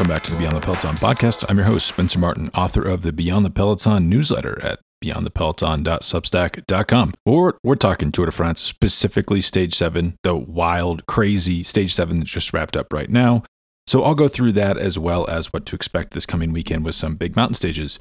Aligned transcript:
welcome 0.00 0.14
back 0.14 0.22
to 0.22 0.30
the 0.30 0.38
Beyond 0.38 0.56
the 0.56 0.62
Peloton 0.62 0.96
podcast. 0.96 1.44
I'm 1.46 1.58
your 1.58 1.66
host, 1.66 1.86
Spencer 1.86 2.18
Martin, 2.18 2.48
author 2.54 2.82
of 2.82 3.02
the 3.02 3.12
Beyond 3.12 3.44
the 3.44 3.50
Peloton 3.50 4.08
newsletter 4.08 4.58
at 4.64 4.78
beyondthepeloton.substack.com. 5.04 7.12
Or 7.26 7.58
we're 7.62 7.74
talking 7.74 8.10
Tour 8.10 8.24
de 8.24 8.32
France, 8.32 8.62
specifically 8.62 9.42
Stage 9.42 9.74
7, 9.74 10.16
the 10.22 10.34
wild, 10.34 11.04
crazy 11.04 11.62
Stage 11.62 11.92
7 11.92 12.18
that 12.18 12.24
just 12.24 12.54
wrapped 12.54 12.78
up 12.78 12.94
right 12.94 13.10
now. 13.10 13.42
So 13.86 14.02
I'll 14.02 14.14
go 14.14 14.26
through 14.26 14.52
that 14.52 14.78
as 14.78 14.98
well 14.98 15.28
as 15.28 15.52
what 15.52 15.66
to 15.66 15.76
expect 15.76 16.14
this 16.14 16.24
coming 16.24 16.50
weekend 16.50 16.86
with 16.86 16.94
some 16.94 17.16
big 17.16 17.36
mountain 17.36 17.52
stages. 17.52 17.98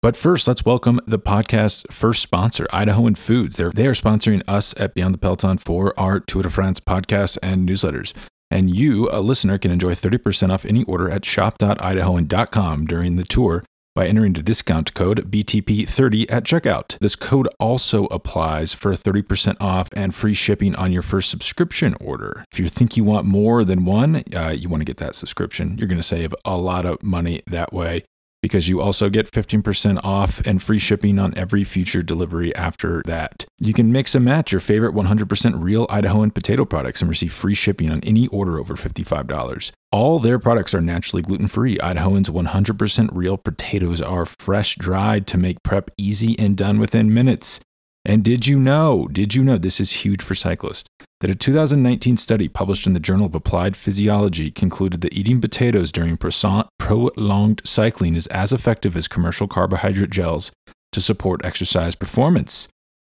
But 0.00 0.16
first, 0.16 0.48
let's 0.48 0.64
welcome 0.64 0.98
the 1.06 1.18
podcast's 1.18 1.84
first 1.90 2.22
sponsor, 2.22 2.66
Idahoan 2.72 3.18
Foods. 3.18 3.58
They're, 3.58 3.70
they 3.70 3.86
are 3.86 3.92
sponsoring 3.92 4.40
us 4.48 4.72
at 4.78 4.94
Beyond 4.94 5.12
the 5.12 5.18
Peloton 5.18 5.58
for 5.58 5.92
our 6.00 6.20
Tour 6.20 6.44
de 6.44 6.48
France 6.48 6.80
podcasts 6.80 7.36
and 7.42 7.68
newsletters. 7.68 8.14
And 8.50 8.74
you, 8.74 9.08
a 9.10 9.20
listener, 9.20 9.58
can 9.58 9.70
enjoy 9.70 9.92
30% 9.92 10.50
off 10.50 10.64
any 10.64 10.84
order 10.84 11.10
at 11.10 11.24
shop.idahoan.com 11.24 12.86
during 12.86 13.16
the 13.16 13.24
tour 13.24 13.64
by 13.94 14.06
entering 14.06 14.32
the 14.32 14.42
discount 14.42 14.94
code 14.94 15.28
BTP30 15.30 16.26
at 16.30 16.44
checkout. 16.44 16.96
This 17.00 17.16
code 17.16 17.48
also 17.58 18.06
applies 18.06 18.72
for 18.72 18.92
30% 18.92 19.56
off 19.60 19.88
and 19.94 20.14
free 20.14 20.34
shipping 20.34 20.76
on 20.76 20.92
your 20.92 21.02
first 21.02 21.30
subscription 21.30 21.96
order. 22.00 22.44
If 22.52 22.60
you 22.60 22.68
think 22.68 22.96
you 22.96 23.02
want 23.02 23.26
more 23.26 23.64
than 23.64 23.84
one, 23.84 24.22
uh, 24.36 24.54
you 24.56 24.68
want 24.68 24.82
to 24.82 24.84
get 24.84 24.98
that 24.98 25.16
subscription. 25.16 25.76
You're 25.78 25.88
going 25.88 25.98
to 25.98 26.04
save 26.04 26.32
a 26.44 26.56
lot 26.56 26.84
of 26.84 27.02
money 27.02 27.42
that 27.48 27.72
way 27.72 28.04
because 28.42 28.68
you 28.68 28.80
also 28.80 29.08
get 29.08 29.30
15% 29.30 30.00
off 30.04 30.40
and 30.44 30.62
free 30.62 30.78
shipping 30.78 31.18
on 31.18 31.36
every 31.36 31.64
future 31.64 32.02
delivery 32.02 32.54
after 32.54 33.02
that. 33.06 33.44
You 33.58 33.72
can 33.72 33.90
mix 33.90 34.14
and 34.14 34.24
match 34.24 34.52
your 34.52 34.60
favorite 34.60 34.94
100% 34.94 35.62
real 35.62 35.86
Idahoan 35.88 36.32
potato 36.32 36.64
products 36.64 37.00
and 37.00 37.08
receive 37.08 37.32
free 37.32 37.54
shipping 37.54 37.90
on 37.90 38.00
any 38.02 38.28
order 38.28 38.58
over 38.58 38.74
$55. 38.74 39.72
All 39.90 40.18
their 40.18 40.38
products 40.38 40.74
are 40.74 40.80
naturally 40.80 41.22
gluten 41.22 41.48
free. 41.48 41.78
Idahoan's 41.78 42.30
100% 42.30 43.08
real 43.12 43.36
potatoes 43.36 44.02
are 44.02 44.26
fresh 44.26 44.76
dried 44.76 45.26
to 45.28 45.38
make 45.38 45.62
prep 45.62 45.90
easy 45.96 46.38
and 46.38 46.56
done 46.56 46.78
within 46.78 47.12
minutes. 47.12 47.60
And 48.08 48.24
did 48.24 48.46
you 48.46 48.58
know, 48.58 49.06
did 49.12 49.34
you 49.34 49.44
know 49.44 49.58
this 49.58 49.80
is 49.80 49.92
huge 49.92 50.22
for 50.22 50.34
cyclists? 50.34 50.88
That 51.20 51.28
a 51.28 51.34
2019 51.34 52.16
study 52.16 52.48
published 52.48 52.86
in 52.86 52.94
the 52.94 53.00
Journal 53.00 53.26
of 53.26 53.34
Applied 53.34 53.76
Physiology 53.76 54.50
concluded 54.50 55.02
that 55.02 55.12
eating 55.12 55.42
potatoes 55.42 55.92
during 55.92 56.16
prolonged 56.16 57.60
cycling 57.64 58.16
is 58.16 58.26
as 58.28 58.50
effective 58.50 58.96
as 58.96 59.08
commercial 59.08 59.46
carbohydrate 59.46 60.08
gels 60.08 60.50
to 60.92 61.02
support 61.02 61.44
exercise 61.44 61.94
performance. 61.94 62.68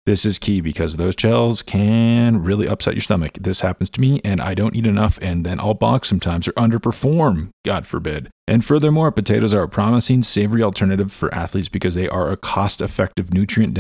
This 0.08 0.26
is 0.26 0.40
key 0.40 0.60
because 0.60 0.98
those 0.98 1.16
gels 1.16 1.62
can 1.62 2.42
really 2.42 2.68
upset 2.68 2.96
your 2.96 3.02
stomach. 3.02 3.34
This 3.40 3.60
happens 3.60 3.92
to 3.92 4.02
me, 4.02 4.22
and 4.26 4.42
I 4.42 4.56
don't 4.56 4.76
eat 4.76 4.88
enough, 4.88 5.20
and 5.22 5.46
then 5.46 5.60
I'll 5.60 5.76
balk 5.76 6.04
sometimes 6.04 6.48
or 6.48 6.54
underperform, 6.54 7.50
God 7.66 7.86
forbid. 7.86 8.30
And 8.48 8.66
furthermore, 8.66 9.12
potatoes 9.12 9.54
are 9.54 9.62
a 9.62 9.70
promising, 9.70 10.24
savory 10.24 10.64
alternative 10.64 11.12
for 11.12 11.34
athletes 11.36 11.70
because 11.70 11.94
they 11.94 12.10
are 12.10 12.32
a 12.32 12.38
cost 12.38 12.82
effective, 12.82 13.32
nutrient 13.32 13.76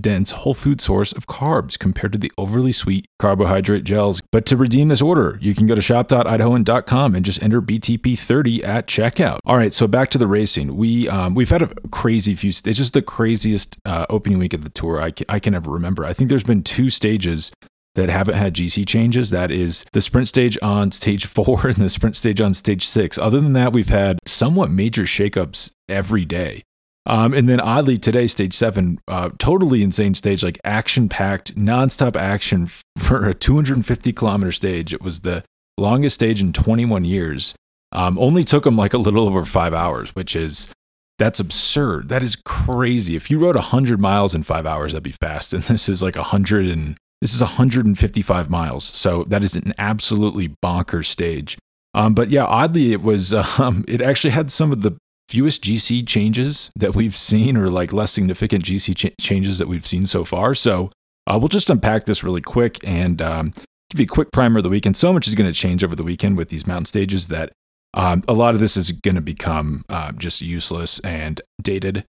dense, 0.00 0.30
whole 0.32 0.52
food 0.52 0.80
source 0.80 1.12
of 1.12 1.26
carbs 1.26 1.78
compared 1.78 2.12
to 2.12 2.18
the 2.18 2.30
overly 2.36 2.72
sweet 2.72 3.06
carbohydrate 3.18 3.84
gels. 3.84 4.20
But 4.30 4.44
to 4.46 4.58
redeem 4.58 4.88
this 4.88 5.00
order, 5.00 5.38
you 5.40 5.54
can 5.54 5.66
go 5.66 5.74
to 5.74 5.80
shop.idahoan.com 5.80 7.14
and 7.14 7.24
just 7.24 7.42
enter 7.42 7.62
BTP30 7.62 8.62
at 8.62 8.86
checkout. 8.86 9.38
All 9.46 9.56
right, 9.56 9.72
so 9.72 9.86
back 9.86 10.10
to 10.10 10.18
the 10.18 10.26
racing. 10.26 10.76
We, 10.76 11.08
um, 11.08 11.34
we've 11.34 11.48
had 11.48 11.62
a 11.62 11.70
crazy 11.90 12.34
few, 12.34 12.48
it's 12.48 12.60
just 12.60 12.92
the 12.92 13.02
craziest 13.02 13.78
uh, 13.86 14.04
opening 14.10 14.38
week 14.38 14.52
of 14.52 14.64
the 14.64 14.70
tour 14.70 15.00
I 15.00 15.12
can, 15.12 15.24
I 15.30 15.38
can 15.38 15.54
ever 15.54 15.70
remember. 15.70 16.04
I 16.04 16.12
think 16.12 16.28
there's 16.28 16.44
been 16.44 16.62
two 16.62 16.90
stages 16.90 17.52
that 17.94 18.08
haven't 18.08 18.36
had 18.36 18.54
GC 18.54 18.86
changes. 18.86 19.30
That 19.30 19.50
is 19.50 19.84
the 19.92 20.00
sprint 20.00 20.28
stage 20.28 20.58
on 20.62 20.92
stage 20.92 21.24
four 21.26 21.66
and 21.66 21.76
the 21.76 21.88
sprint 21.88 22.16
stage 22.16 22.40
on 22.40 22.54
stage 22.54 22.86
six. 22.86 23.18
Other 23.18 23.40
than 23.40 23.52
that, 23.54 23.72
we've 23.72 23.88
had 23.88 24.18
somewhat 24.26 24.70
major 24.70 25.02
shakeups 25.02 25.70
every 25.88 26.24
day. 26.24 26.62
Um, 27.06 27.32
and 27.32 27.48
then 27.48 27.60
oddly 27.60 27.96
today, 27.96 28.26
stage 28.26 28.54
seven, 28.54 29.00
uh, 29.08 29.30
totally 29.38 29.82
insane 29.82 30.14
stage, 30.14 30.42
like 30.42 30.60
action 30.64 31.08
packed, 31.08 31.56
nonstop 31.56 32.14
action 32.14 32.66
for 32.98 33.28
a 33.28 33.34
250 33.34 34.12
kilometer 34.12 34.52
stage. 34.52 34.92
It 34.92 35.02
was 35.02 35.20
the 35.20 35.42
longest 35.78 36.14
stage 36.14 36.40
in 36.40 36.52
21 36.52 37.04
years. 37.04 37.54
Um, 37.92 38.18
only 38.18 38.44
took 38.44 38.64
them 38.64 38.76
like 38.76 38.94
a 38.94 38.98
little 38.98 39.26
over 39.26 39.44
five 39.44 39.74
hours, 39.74 40.14
which 40.14 40.36
is 40.36 40.70
that's 41.18 41.40
absurd. 41.40 42.08
That 42.08 42.22
is 42.22 42.36
crazy. 42.36 43.16
If 43.16 43.30
you 43.30 43.38
rode 43.38 43.56
100 43.56 44.00
miles 44.00 44.34
in 44.34 44.42
five 44.42 44.64
hours, 44.64 44.92
that'd 44.92 45.02
be 45.02 45.12
fast. 45.12 45.52
And 45.54 45.62
this 45.64 45.88
is 45.88 46.02
like 46.02 46.16
100 46.16 46.66
and 46.66 46.96
this 47.20 47.34
is 47.34 47.40
155 47.40 48.50
miles, 48.50 48.84
so 48.84 49.24
that 49.24 49.44
is 49.44 49.54
an 49.54 49.74
absolutely 49.78 50.54
bonkers 50.64 51.06
stage. 51.06 51.58
Um, 51.92 52.14
but 52.14 52.30
yeah, 52.30 52.44
oddly, 52.44 52.92
it 52.92 53.02
was 53.02 53.34
um, 53.60 53.84
it 53.88 54.00
actually 54.00 54.30
had 54.30 54.50
some 54.50 54.72
of 54.72 54.82
the 54.82 54.96
fewest 55.28 55.62
GC 55.62 56.06
changes 56.06 56.70
that 56.76 56.94
we've 56.94 57.16
seen, 57.16 57.56
or 57.56 57.68
like 57.68 57.92
less 57.92 58.12
significant 58.12 58.64
GC 58.64 58.96
ch- 58.96 59.14
changes 59.20 59.58
that 59.58 59.68
we've 59.68 59.86
seen 59.86 60.06
so 60.06 60.24
far. 60.24 60.54
So 60.54 60.90
uh, 61.26 61.38
we'll 61.38 61.48
just 61.48 61.70
unpack 61.70 62.06
this 62.06 62.24
really 62.24 62.40
quick 62.40 62.78
and 62.82 63.20
um, 63.22 63.52
give 63.90 64.00
you 64.00 64.04
a 64.04 64.08
quick 64.08 64.32
primer 64.32 64.58
of 64.58 64.62
the 64.64 64.68
weekend. 64.70 64.96
So 64.96 65.12
much 65.12 65.28
is 65.28 65.34
going 65.34 65.50
to 65.50 65.58
change 65.58 65.84
over 65.84 65.94
the 65.94 66.02
weekend 66.02 66.36
with 66.36 66.48
these 66.48 66.66
mountain 66.66 66.86
stages 66.86 67.28
that 67.28 67.52
um, 67.94 68.22
a 68.28 68.32
lot 68.32 68.54
of 68.54 68.60
this 68.60 68.76
is 68.76 68.92
going 68.92 69.16
to 69.16 69.20
become 69.20 69.84
uh, 69.88 70.12
just 70.12 70.40
useless 70.40 71.00
and 71.00 71.40
dated 71.62 72.04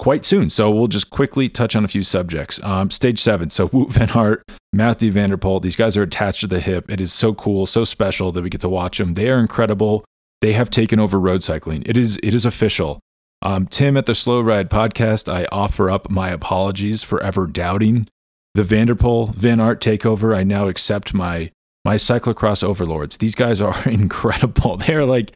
quite 0.00 0.24
soon. 0.24 0.48
So 0.48 0.70
we'll 0.70 0.88
just 0.88 1.10
quickly 1.10 1.48
touch 1.48 1.76
on 1.76 1.84
a 1.84 1.88
few 1.88 2.02
subjects. 2.02 2.60
Um, 2.64 2.90
stage 2.90 3.20
seven. 3.20 3.50
So 3.50 3.68
Wout 3.68 3.92
van 3.92 4.10
Aert, 4.16 4.42
Mathieu 4.72 5.12
van 5.12 5.28
der 5.28 5.36
Poel, 5.36 5.60
these 5.60 5.76
guys 5.76 5.96
are 5.96 6.02
attached 6.02 6.40
to 6.40 6.46
the 6.46 6.58
hip. 6.58 6.90
It 6.90 7.00
is 7.00 7.12
so 7.12 7.34
cool, 7.34 7.66
so 7.66 7.84
special 7.84 8.32
that 8.32 8.42
we 8.42 8.48
get 8.48 8.62
to 8.62 8.68
watch 8.68 8.98
them. 8.98 9.14
They 9.14 9.30
are 9.30 9.38
incredible. 9.38 10.04
They 10.40 10.54
have 10.54 10.70
taken 10.70 10.98
over 10.98 11.20
road 11.20 11.42
cycling. 11.42 11.82
It 11.84 11.98
is 11.98 12.18
it 12.22 12.34
is 12.34 12.46
official. 12.46 12.98
Um, 13.42 13.66
Tim 13.66 13.96
at 13.96 14.06
the 14.06 14.14
Slow 14.14 14.40
Ride 14.40 14.70
podcast, 14.70 15.32
I 15.32 15.46
offer 15.52 15.90
up 15.90 16.10
my 16.10 16.30
apologies 16.30 17.02
for 17.02 17.22
ever 17.22 17.46
doubting 17.46 18.06
the 18.54 18.64
van 18.64 18.86
der 18.86 18.94
Van 18.94 19.60
Aert 19.60 19.80
takeover. 19.80 20.34
I 20.34 20.44
now 20.44 20.68
accept 20.68 21.12
my 21.12 21.50
my 21.84 21.96
cyclocross 21.96 22.64
overlords. 22.64 23.18
These 23.18 23.34
guys 23.34 23.60
are 23.60 23.86
incredible. 23.86 24.78
They're 24.78 25.04
like 25.04 25.34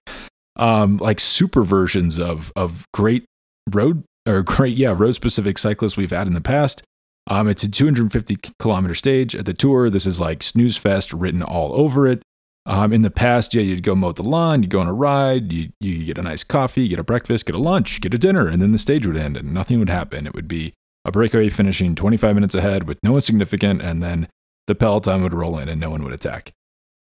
um, 0.56 0.96
like 0.96 1.20
super 1.20 1.64
versions 1.64 2.18
of 2.18 2.50
of 2.56 2.86
great 2.94 3.26
road 3.70 4.04
or 4.28 4.42
great, 4.42 4.76
yeah, 4.76 4.94
road 4.96 5.12
specific 5.12 5.58
cyclists 5.58 5.96
we've 5.96 6.10
had 6.10 6.26
in 6.26 6.34
the 6.34 6.40
past. 6.40 6.82
Um, 7.26 7.48
it's 7.48 7.62
a 7.62 7.70
250 7.70 8.36
kilometer 8.58 8.94
stage 8.94 9.34
at 9.34 9.46
the 9.46 9.54
tour. 9.54 9.88
This 9.88 10.06
is 10.06 10.20
like 10.20 10.42
snooze 10.42 10.76
fest 10.76 11.12
written 11.12 11.42
all 11.42 11.72
over 11.74 12.06
it. 12.06 12.22
Um, 12.66 12.92
in 12.92 13.02
the 13.02 13.10
past, 13.10 13.54
yeah, 13.54 13.62
you'd 13.62 13.82
go 13.82 13.94
mow 13.94 14.12
the 14.12 14.22
lawn, 14.22 14.62
you'd 14.62 14.70
go 14.70 14.80
on 14.80 14.88
a 14.88 14.92
ride, 14.92 15.52
you 15.52 15.70
you 15.80 16.04
get 16.04 16.16
a 16.16 16.22
nice 16.22 16.44
coffee, 16.44 16.88
get 16.88 16.98
a 16.98 17.04
breakfast, 17.04 17.44
get 17.44 17.54
a 17.54 17.58
lunch, 17.58 18.00
get 18.00 18.14
a 18.14 18.18
dinner, 18.18 18.48
and 18.48 18.62
then 18.62 18.72
the 18.72 18.78
stage 18.78 19.06
would 19.06 19.18
end 19.18 19.36
and 19.36 19.52
nothing 19.52 19.78
would 19.78 19.90
happen. 19.90 20.26
It 20.26 20.34
would 20.34 20.48
be 20.48 20.72
a 21.04 21.12
breakaway 21.12 21.50
finishing 21.50 21.94
25 21.94 22.34
minutes 22.34 22.54
ahead 22.54 22.88
with 22.88 22.98
no 23.02 23.12
one 23.12 23.20
significant, 23.20 23.82
and 23.82 24.02
then 24.02 24.28
the 24.66 24.74
peloton 24.74 25.22
would 25.22 25.34
roll 25.34 25.58
in 25.58 25.68
and 25.68 25.78
no 25.78 25.90
one 25.90 26.02
would 26.04 26.14
attack. 26.14 26.52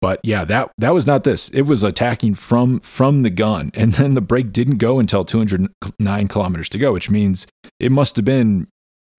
But 0.06 0.20
yeah, 0.22 0.46
that 0.46 0.70
that 0.78 0.94
was 0.94 1.08
not 1.08 1.24
this. 1.24 1.50
It 1.50 1.64
was 1.64 1.84
attacking 1.84 2.36
from 2.36 2.80
from 2.82 3.24
the 3.24 3.32
gun, 3.32 3.72
and 3.74 3.94
then 3.94 4.14
the 4.14 4.22
break 4.22 4.54
didn't 4.54 4.78
go 4.78 5.00
until 5.00 5.26
209 5.26 6.28
kilometers 6.28 6.70
to 6.70 6.78
go, 6.78 6.94
which 6.94 7.10
means 7.10 7.48
it 7.80 7.92
must 7.92 8.16
have 8.18 8.24
been. 8.24 8.68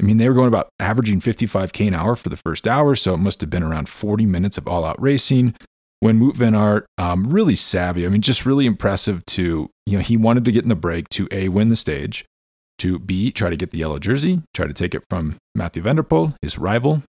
I 0.01 0.05
mean, 0.05 0.19
they 0.19 0.29
were 0.29 0.35
going 0.37 0.47
about 0.47 0.69
averaging 0.79 1.21
55k 1.21 1.89
an 1.89 1.95
hour 1.95 2.15
for 2.15 2.29
the 2.29 2.37
first 2.37 2.69
hour, 2.69 2.95
so 2.95 3.15
it 3.15 3.19
must 3.19 3.41
have 3.41 3.51
been 3.51 3.65
around 3.65 3.89
40 3.89 4.27
minutes 4.27 4.59
of 4.59 4.69
all-out 4.69 5.03
racing. 5.03 5.57
When 5.99 6.21
Wout 6.21 6.37
van 6.37 6.55
Aert, 6.55 6.87
um, 6.99 7.25
really 7.25 7.57
savvy. 7.57 8.07
I 8.07 8.09
mean, 8.09 8.21
just 8.21 8.47
really 8.47 8.67
impressive. 8.67 9.27
To 9.27 9.69
you 9.87 9.99
know, 9.99 10.05
he 10.05 10.17
wanted 10.17 10.45
to 10.45 10.53
get 10.53 10.63
in 10.63 10.69
the 10.69 10.77
break 10.77 11.09
to 11.09 11.27
a 11.33 11.49
win 11.49 11.69
the 11.69 11.75
stage, 11.75 12.25
to 12.79 13.01
b 13.01 13.33
try 13.33 13.51
to 13.51 13.57
get 13.57 13.71
the 13.71 13.81
yellow 13.81 13.99
jersey, 13.99 14.43
try 14.55 14.69
to 14.69 14.73
take 14.73 14.95
it 14.95 15.03
from 15.11 15.35
Mathieu 15.57 15.83
van 15.83 15.97
der 15.97 16.05
Poel, 16.05 16.37
his 16.41 16.61
rival, 16.61 17.03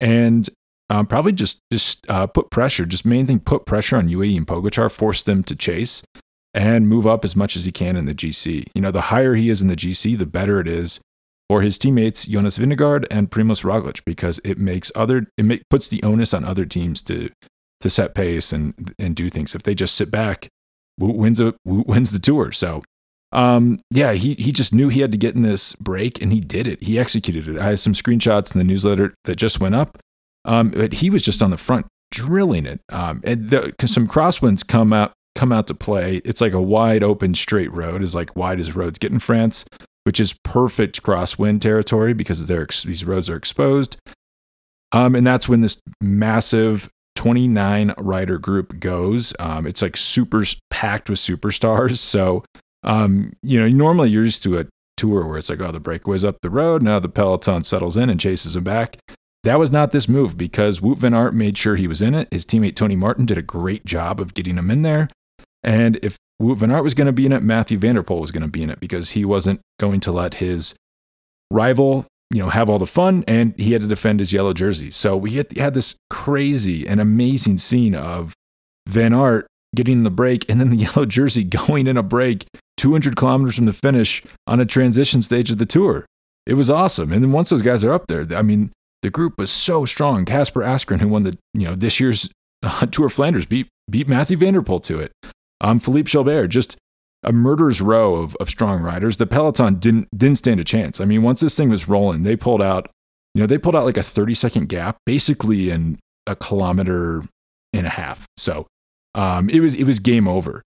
and 0.00 0.48
um, 0.92 1.06
probably 1.06 1.32
just 1.32 1.62
just 1.72 2.08
uh, 2.10 2.26
put 2.26 2.50
pressure. 2.50 2.84
Just 2.84 3.06
main 3.06 3.24
thing, 3.26 3.40
put 3.40 3.64
pressure 3.64 3.96
on 3.96 4.08
UAE 4.08 4.36
and 4.36 4.46
Pogacar, 4.46 4.92
force 4.92 5.22
them 5.22 5.42
to 5.44 5.56
chase 5.56 6.02
and 6.52 6.86
move 6.86 7.06
up 7.06 7.24
as 7.24 7.34
much 7.34 7.56
as 7.56 7.64
he 7.64 7.72
can 7.72 7.96
in 7.96 8.04
the 8.04 8.14
GC. 8.14 8.66
You 8.74 8.82
know, 8.82 8.90
the 8.90 9.02
higher 9.02 9.34
he 9.34 9.48
is 9.48 9.62
in 9.62 9.68
the 9.68 9.76
GC, 9.76 10.18
the 10.18 10.26
better 10.26 10.60
it 10.60 10.68
is 10.68 11.00
for 11.48 11.62
his 11.62 11.78
teammates 11.78 12.26
Jonas 12.26 12.58
Vingegaard 12.58 13.06
and 13.10 13.30
Primoz 13.30 13.64
Roglic 13.64 14.04
because 14.04 14.38
it 14.44 14.58
makes 14.58 14.92
other 14.94 15.26
it 15.38 15.46
make, 15.46 15.62
puts 15.70 15.88
the 15.88 16.02
onus 16.02 16.34
on 16.34 16.44
other 16.44 16.66
teams 16.66 17.00
to 17.04 17.30
to 17.80 17.88
set 17.88 18.14
pace 18.14 18.52
and 18.52 18.94
and 18.98 19.16
do 19.16 19.30
things. 19.30 19.54
If 19.54 19.62
they 19.62 19.74
just 19.74 19.94
sit 19.94 20.10
back, 20.10 20.48
wins 20.98 21.40
a 21.40 21.54
wins 21.64 22.12
the 22.12 22.18
tour. 22.18 22.52
So 22.52 22.82
um, 23.32 23.80
yeah, 23.90 24.12
he 24.12 24.34
he 24.34 24.52
just 24.52 24.74
knew 24.74 24.90
he 24.90 25.00
had 25.00 25.12
to 25.12 25.16
get 25.16 25.34
in 25.34 25.40
this 25.40 25.74
break 25.76 26.20
and 26.20 26.34
he 26.34 26.40
did 26.40 26.66
it. 26.66 26.82
He 26.82 26.98
executed 26.98 27.48
it. 27.48 27.58
I 27.58 27.70
have 27.70 27.80
some 27.80 27.94
screenshots 27.94 28.54
in 28.54 28.58
the 28.58 28.64
newsletter 28.64 29.14
that 29.24 29.36
just 29.36 29.58
went 29.58 29.74
up. 29.74 29.96
Um, 30.44 30.70
but 30.70 30.94
he 30.94 31.10
was 31.10 31.22
just 31.22 31.42
on 31.42 31.50
the 31.50 31.56
front 31.56 31.86
drilling 32.10 32.66
it. 32.66 32.80
Um, 32.90 33.20
and 33.24 33.50
the, 33.50 33.74
some 33.86 34.06
crosswinds 34.06 34.66
come 34.66 34.92
out 34.92 35.12
come 35.34 35.52
out 35.52 35.66
to 35.66 35.74
play. 35.74 36.16
It's 36.24 36.40
like 36.40 36.52
a 36.52 36.60
wide 36.60 37.02
open 37.02 37.34
straight 37.34 37.72
road, 37.72 38.02
as 38.02 38.14
like 38.14 38.36
wide 38.36 38.60
as 38.60 38.76
roads 38.76 38.98
get 38.98 39.12
in 39.12 39.18
France, 39.18 39.64
which 40.04 40.20
is 40.20 40.34
perfect 40.44 41.02
crosswind 41.02 41.60
territory 41.60 42.12
because 42.12 42.46
they're 42.46 42.68
these 42.84 43.04
roads 43.04 43.28
are 43.28 43.36
exposed. 43.36 43.96
Um, 44.92 45.14
and 45.14 45.26
that's 45.26 45.48
when 45.48 45.62
this 45.62 45.80
massive 46.02 46.90
29 47.16 47.94
rider 47.98 48.38
group 48.38 48.78
goes. 48.78 49.32
Um, 49.38 49.66
it's 49.66 49.80
like 49.80 49.96
super 49.96 50.44
packed 50.70 51.08
with 51.08 51.18
superstars. 51.18 51.98
So, 52.12 52.44
um, 52.84 53.32
you 53.42 53.58
know, 53.58 53.68
normally 53.68 54.10
you're 54.10 54.24
used 54.24 54.42
to 54.42 54.58
a 54.58 54.66
tour 54.96 55.26
where 55.26 55.38
it's 55.38 55.48
like, 55.48 55.60
oh, 55.60 55.72
the 55.72 55.80
breakaway's 55.80 56.24
up 56.24 56.36
the 56.42 56.50
road. 56.50 56.82
Now 56.82 56.98
the 56.98 57.08
peloton 57.08 57.62
settles 57.62 57.96
in 57.96 58.10
and 58.10 58.20
chases 58.20 58.56
him 58.56 58.64
back. 58.64 58.98
That 59.44 59.58
was 59.58 59.72
not 59.72 59.90
this 59.90 60.08
move 60.08 60.36
because 60.38 60.80
Wout 60.80 60.98
van 60.98 61.14
Aert 61.14 61.34
made 61.34 61.58
sure 61.58 61.74
he 61.74 61.88
was 61.88 62.00
in 62.00 62.14
it. 62.14 62.28
His 62.30 62.46
teammate 62.46 62.76
Tony 62.76 62.94
Martin 62.94 63.26
did 63.26 63.38
a 63.38 63.42
great 63.42 63.84
job 63.84 64.20
of 64.20 64.34
getting 64.34 64.56
him 64.56 64.70
in 64.70 64.82
there. 64.82 65.08
And 65.64 65.98
if 66.02 66.16
Wout 66.40 66.58
van 66.58 66.70
Aert 66.70 66.84
was 66.84 66.94
going 66.94 67.06
to 67.06 67.12
be 67.12 67.26
in 67.26 67.32
it, 67.32 67.42
Mathieu 67.42 67.78
van 67.78 67.96
der 67.96 68.02
Poel 68.02 68.20
was 68.20 68.30
going 68.30 68.42
to 68.42 68.48
be 68.48 68.62
in 68.62 68.70
it 68.70 68.78
because 68.78 69.10
he 69.10 69.24
wasn't 69.24 69.60
going 69.80 70.00
to 70.00 70.12
let 70.12 70.34
his 70.34 70.76
rival, 71.50 72.06
you 72.32 72.40
know, 72.40 72.50
have 72.50 72.70
all 72.70 72.78
the 72.78 72.86
fun 72.86 73.24
and 73.26 73.54
he 73.58 73.72
had 73.72 73.82
to 73.82 73.88
defend 73.88 74.20
his 74.20 74.32
yellow 74.32 74.52
jersey. 74.52 74.90
So 74.90 75.16
we 75.16 75.32
had, 75.32 75.56
had 75.56 75.74
this 75.74 75.96
crazy 76.08 76.86
and 76.86 77.00
amazing 77.00 77.58
scene 77.58 77.96
of 77.96 78.34
Van 78.88 79.12
Aert 79.12 79.46
getting 79.74 80.04
the 80.04 80.10
break 80.10 80.48
and 80.48 80.60
then 80.60 80.70
the 80.70 80.76
yellow 80.86 81.04
jersey 81.04 81.42
going 81.42 81.88
in 81.88 81.96
a 81.96 82.02
break 82.02 82.46
200 82.76 83.16
kilometers 83.16 83.56
from 83.56 83.66
the 83.66 83.72
finish 83.72 84.22
on 84.46 84.60
a 84.60 84.66
transition 84.66 85.20
stage 85.20 85.50
of 85.50 85.58
the 85.58 85.66
tour. 85.66 86.06
It 86.46 86.54
was 86.54 86.70
awesome. 86.70 87.12
And 87.12 87.22
then 87.22 87.32
once 87.32 87.50
those 87.50 87.62
guys 87.62 87.84
are 87.84 87.92
up 87.92 88.06
there, 88.06 88.24
I 88.34 88.42
mean, 88.42 88.72
the 89.02 89.10
group 89.10 89.38
was 89.38 89.50
so 89.50 89.84
strong. 89.84 90.24
Kasper 90.24 90.62
Asgreen, 90.62 91.00
who 91.00 91.08
won 91.08 91.24
the 91.24 91.36
you 91.54 91.66
know 91.66 91.74
this 91.74 92.00
year's 92.00 92.30
uh, 92.62 92.86
Tour 92.90 93.06
of 93.06 93.12
Flanders, 93.12 93.46
beat 93.46 93.68
beat 93.90 94.08
Mathieu 94.08 94.36
van 94.36 94.54
der 94.54 94.62
Poel 94.62 94.82
to 94.84 94.98
it. 95.00 95.12
Um, 95.60 95.78
Philippe 95.78 96.10
Gilbert, 96.10 96.48
just 96.48 96.76
a 97.22 97.32
murderer's 97.32 97.80
row 97.80 98.16
of, 98.16 98.34
of 98.36 98.48
strong 98.48 98.82
riders. 98.82 99.16
The 99.16 99.26
peloton 99.26 99.76
didn't 99.76 100.08
didn't 100.16 100.38
stand 100.38 100.60
a 100.60 100.64
chance. 100.64 101.00
I 101.00 101.04
mean, 101.04 101.22
once 101.22 101.40
this 101.40 101.56
thing 101.56 101.68
was 101.68 101.88
rolling, 101.88 102.22
they 102.22 102.36
pulled 102.36 102.62
out, 102.62 102.88
you 103.34 103.40
know, 103.40 103.46
they 103.46 103.58
pulled 103.58 103.76
out 103.76 103.84
like 103.84 103.96
a 103.96 104.02
30 104.02 104.34
second 104.34 104.68
gap, 104.68 104.96
basically 105.06 105.70
in 105.70 105.98
a 106.26 106.34
kilometer 106.34 107.24
and 107.72 107.86
a 107.86 107.90
half. 107.90 108.26
So 108.36 108.66
um, 109.14 109.48
it 109.50 109.60
was 109.60 109.74
it 109.74 109.84
was 109.84 109.98
game 109.98 110.26
over. 110.26 110.62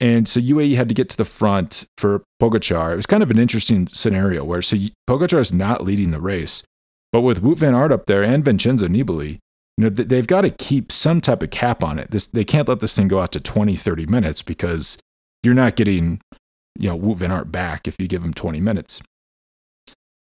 And 0.00 0.28
so 0.28 0.40
UAE 0.40 0.76
had 0.76 0.88
to 0.88 0.94
get 0.94 1.08
to 1.10 1.16
the 1.16 1.24
front 1.24 1.84
for 1.96 2.22
Pogacar. 2.40 2.92
It 2.92 2.96
was 2.96 3.06
kind 3.06 3.22
of 3.22 3.32
an 3.32 3.38
interesting 3.38 3.88
scenario 3.88 4.44
where 4.44 4.62
so 4.62 4.76
Pogacar 5.08 5.40
is 5.40 5.52
not 5.52 5.82
leading 5.82 6.12
the 6.12 6.20
race, 6.20 6.62
but 7.12 7.22
with 7.22 7.42
Wout 7.42 7.58
van 7.58 7.74
Aert 7.74 7.92
up 7.92 8.06
there 8.06 8.22
and 8.22 8.44
Vincenzo 8.44 8.86
Nibali, 8.86 9.38
you 9.76 9.84
know, 9.84 9.90
they've 9.90 10.26
got 10.26 10.40
to 10.40 10.50
keep 10.50 10.90
some 10.90 11.20
type 11.20 11.42
of 11.42 11.50
cap 11.50 11.84
on 11.84 11.98
it. 11.98 12.10
This, 12.10 12.26
they 12.26 12.44
can't 12.44 12.68
let 12.68 12.80
this 12.80 12.96
thing 12.96 13.08
go 13.08 13.20
out 13.20 13.32
to 13.32 13.40
20, 13.40 13.76
30 13.76 14.06
minutes 14.06 14.42
because 14.42 14.98
you're 15.42 15.54
not 15.54 15.76
getting, 15.76 16.20
you 16.76 16.88
know, 16.88 16.98
Wout 16.98 17.16
van 17.16 17.32
Aert 17.32 17.52
back 17.52 17.86
if 17.86 17.96
you 17.98 18.08
give 18.08 18.24
him 18.24 18.34
20 18.34 18.60
minutes. 18.60 19.00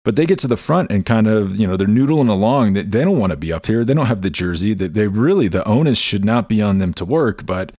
But 0.05 0.15
they 0.15 0.27
get 0.27 0.38
to 0.41 0.47
the 0.47 0.56
front 0.56 0.93
and 0.93 1.05
kind 1.05 1.27
of, 1.27 1.56
you 1.56 1.67
know, 1.67 1.77
they're 1.77 1.88
noodling 1.88 2.29
along. 2.29 2.75
They, 2.75 2.83
they 2.83 3.03
don't 3.03 3.19
want 3.19 3.31
to 3.31 3.37
be 3.37 3.53
up 3.53 3.67
here. 3.67 3.85
They 3.85 3.94
don't 3.94 4.06
have 4.06 4.23
the 4.23 4.31
jersey. 4.31 4.75
They, 4.75 4.88
they 4.88 5.09
really, 5.09 5.49
the 5.49 5.67
onus 5.67 5.99
should 5.99 6.25
not 6.25 6.49
be 6.49 6.62
on 6.62 6.79
them 6.79 6.93
to 6.94 7.05
work. 7.05 7.44
But 7.47 7.73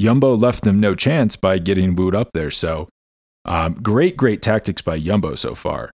Jumbo 0.00 0.34
left 0.34 0.64
them 0.64 0.80
no 0.80 0.94
chance 0.94 1.36
by 1.36 1.58
getting 1.58 1.94
Wout 1.94 2.14
up 2.14 2.30
there. 2.32 2.50
So 2.50 2.88
um, 3.44 3.74
great, 3.74 4.16
great 4.16 4.42
tactics 4.42 4.82
by 4.82 4.98
Jumbo 4.98 5.34
so 5.34 5.54
far. 5.54 5.90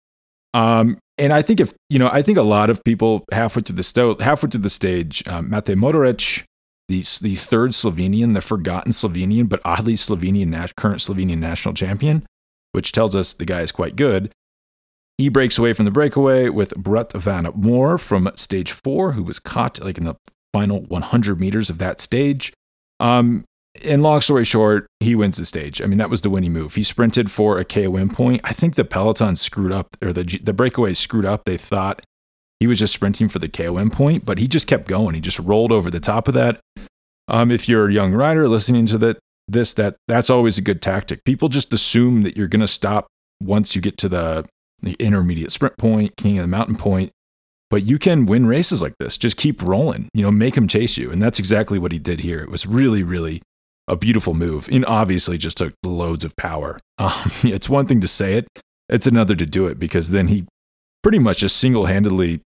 Um, 0.53 0.97
and 1.17 1.33
I 1.33 1.41
think 1.41 1.59
if 1.59 1.73
you 1.89 1.99
know, 1.99 2.09
I 2.11 2.21
think 2.21 2.37
a 2.37 2.43
lot 2.43 2.69
of 2.69 2.83
people 2.83 3.25
halfway 3.31 3.61
through 3.61 3.75
the 3.75 4.15
halfway 4.19 4.49
through 4.49 4.61
the 4.61 4.69
stage, 4.69 5.27
um, 5.27 5.49
Mohoric, 5.49 6.43
the 6.87 7.01
the 7.21 7.35
third 7.35 7.71
Slovenian, 7.71 8.33
the 8.33 8.41
forgotten 8.41 8.91
Slovenian, 8.91 9.49
but 9.49 9.61
oddly 9.65 9.93
Slovenian 9.93 10.75
current 10.75 11.01
Slovenian 11.01 11.37
national 11.37 11.73
champion, 11.73 12.25
which 12.71 12.91
tells 12.91 13.15
us 13.15 13.33
the 13.33 13.45
guy 13.45 13.61
is 13.61 13.71
quite 13.71 13.95
good. 13.95 14.31
He 15.17 15.27
breaks 15.27 15.57
away 15.57 15.73
from 15.73 15.83
the 15.83 15.91
breakaway 15.91 16.47
with 16.47 16.73
Brent 16.77 17.11
van 17.11 17.51
Moer 17.53 17.97
from 17.97 18.31
stage 18.35 18.71
four, 18.71 19.11
who 19.11 19.23
was 19.23 19.37
caught 19.37 19.83
like 19.83 19.97
in 19.97 20.05
the 20.05 20.15
final 20.53 20.81
100 20.83 21.39
meters 21.39 21.69
of 21.69 21.77
that 21.79 21.99
stage. 21.99 22.53
Um, 23.01 23.43
and 23.85 24.03
long 24.03 24.21
story 24.21 24.43
short, 24.43 24.87
he 24.99 25.15
wins 25.15 25.37
the 25.37 25.45
stage. 25.45 25.81
I 25.81 25.85
mean, 25.85 25.97
that 25.99 26.09
was 26.09 26.21
the 26.21 26.29
winning 26.29 26.53
move. 26.53 26.75
He 26.75 26.83
sprinted 26.83 27.31
for 27.31 27.59
a 27.59 27.65
KOM 27.65 28.09
point. 28.09 28.41
I 28.43 28.53
think 28.53 28.75
the 28.75 28.85
Peloton 28.85 29.35
screwed 29.35 29.71
up, 29.71 29.95
or 30.01 30.11
the 30.11 30.23
the 30.43 30.53
breakaway 30.53 30.93
screwed 30.93 31.25
up. 31.25 31.45
They 31.45 31.57
thought 31.57 32.03
he 32.59 32.67
was 32.67 32.79
just 32.79 32.93
sprinting 32.93 33.29
for 33.29 33.39
the 33.39 33.47
KOM 33.47 33.89
point, 33.89 34.25
but 34.25 34.37
he 34.37 34.47
just 34.47 34.67
kept 34.67 34.87
going. 34.87 35.15
He 35.15 35.21
just 35.21 35.39
rolled 35.39 35.71
over 35.71 35.89
the 35.89 35.99
top 35.99 36.27
of 36.27 36.33
that. 36.33 36.59
Um, 37.27 37.51
if 37.51 37.69
you're 37.69 37.89
a 37.89 37.93
young 37.93 38.13
rider 38.13 38.47
listening 38.47 38.85
to 38.87 38.97
that, 38.97 39.19
this 39.47 39.73
that 39.75 39.95
that's 40.07 40.29
always 40.29 40.57
a 40.57 40.61
good 40.61 40.81
tactic. 40.81 41.23
People 41.23 41.47
just 41.47 41.73
assume 41.73 42.23
that 42.23 42.35
you're 42.35 42.47
going 42.47 42.59
to 42.61 42.67
stop 42.67 43.07
once 43.41 43.75
you 43.75 43.81
get 43.81 43.97
to 43.97 44.09
the, 44.09 44.45
the 44.81 44.95
intermediate 44.99 45.51
sprint 45.51 45.77
point, 45.77 46.17
king 46.17 46.37
of 46.37 46.43
the 46.43 46.47
mountain 46.47 46.75
point. 46.75 47.11
But 47.69 47.83
you 47.83 47.99
can 47.99 48.25
win 48.25 48.47
races 48.47 48.81
like 48.81 48.95
this. 48.99 49.15
Just 49.15 49.37
keep 49.37 49.61
rolling. 49.61 50.09
You 50.13 50.23
know, 50.23 50.31
make 50.31 50.55
them 50.55 50.67
chase 50.67 50.97
you, 50.97 51.11
and 51.11 51.21
that's 51.21 51.37
exactly 51.37 51.77
what 51.77 51.91
he 51.91 51.99
did 51.99 52.21
here. 52.21 52.39
It 52.39 52.49
was 52.49 52.65
really, 52.65 53.03
really 53.03 53.41
a 53.89 53.95
beautiful 53.95 54.33
move 54.33 54.69
and 54.71 54.85
obviously 54.85 55.37
just 55.37 55.57
took 55.57 55.73
loads 55.83 56.23
of 56.23 56.35
power. 56.37 56.79
Um, 56.99 57.31
it's 57.43 57.69
one 57.69 57.87
thing 57.87 58.01
to 58.01 58.09
say 58.09 58.33
it, 58.33 58.45
it's 58.89 59.07
another 59.07 59.33
to 59.33 59.45
do 59.45 59.67
it 59.67 59.79
because 59.79 60.09
then 60.09 60.27
he 60.27 60.45
pretty 61.01 61.17
much 61.17 61.37
just 61.37 61.55
single 61.55 61.85
handedly 61.85 62.41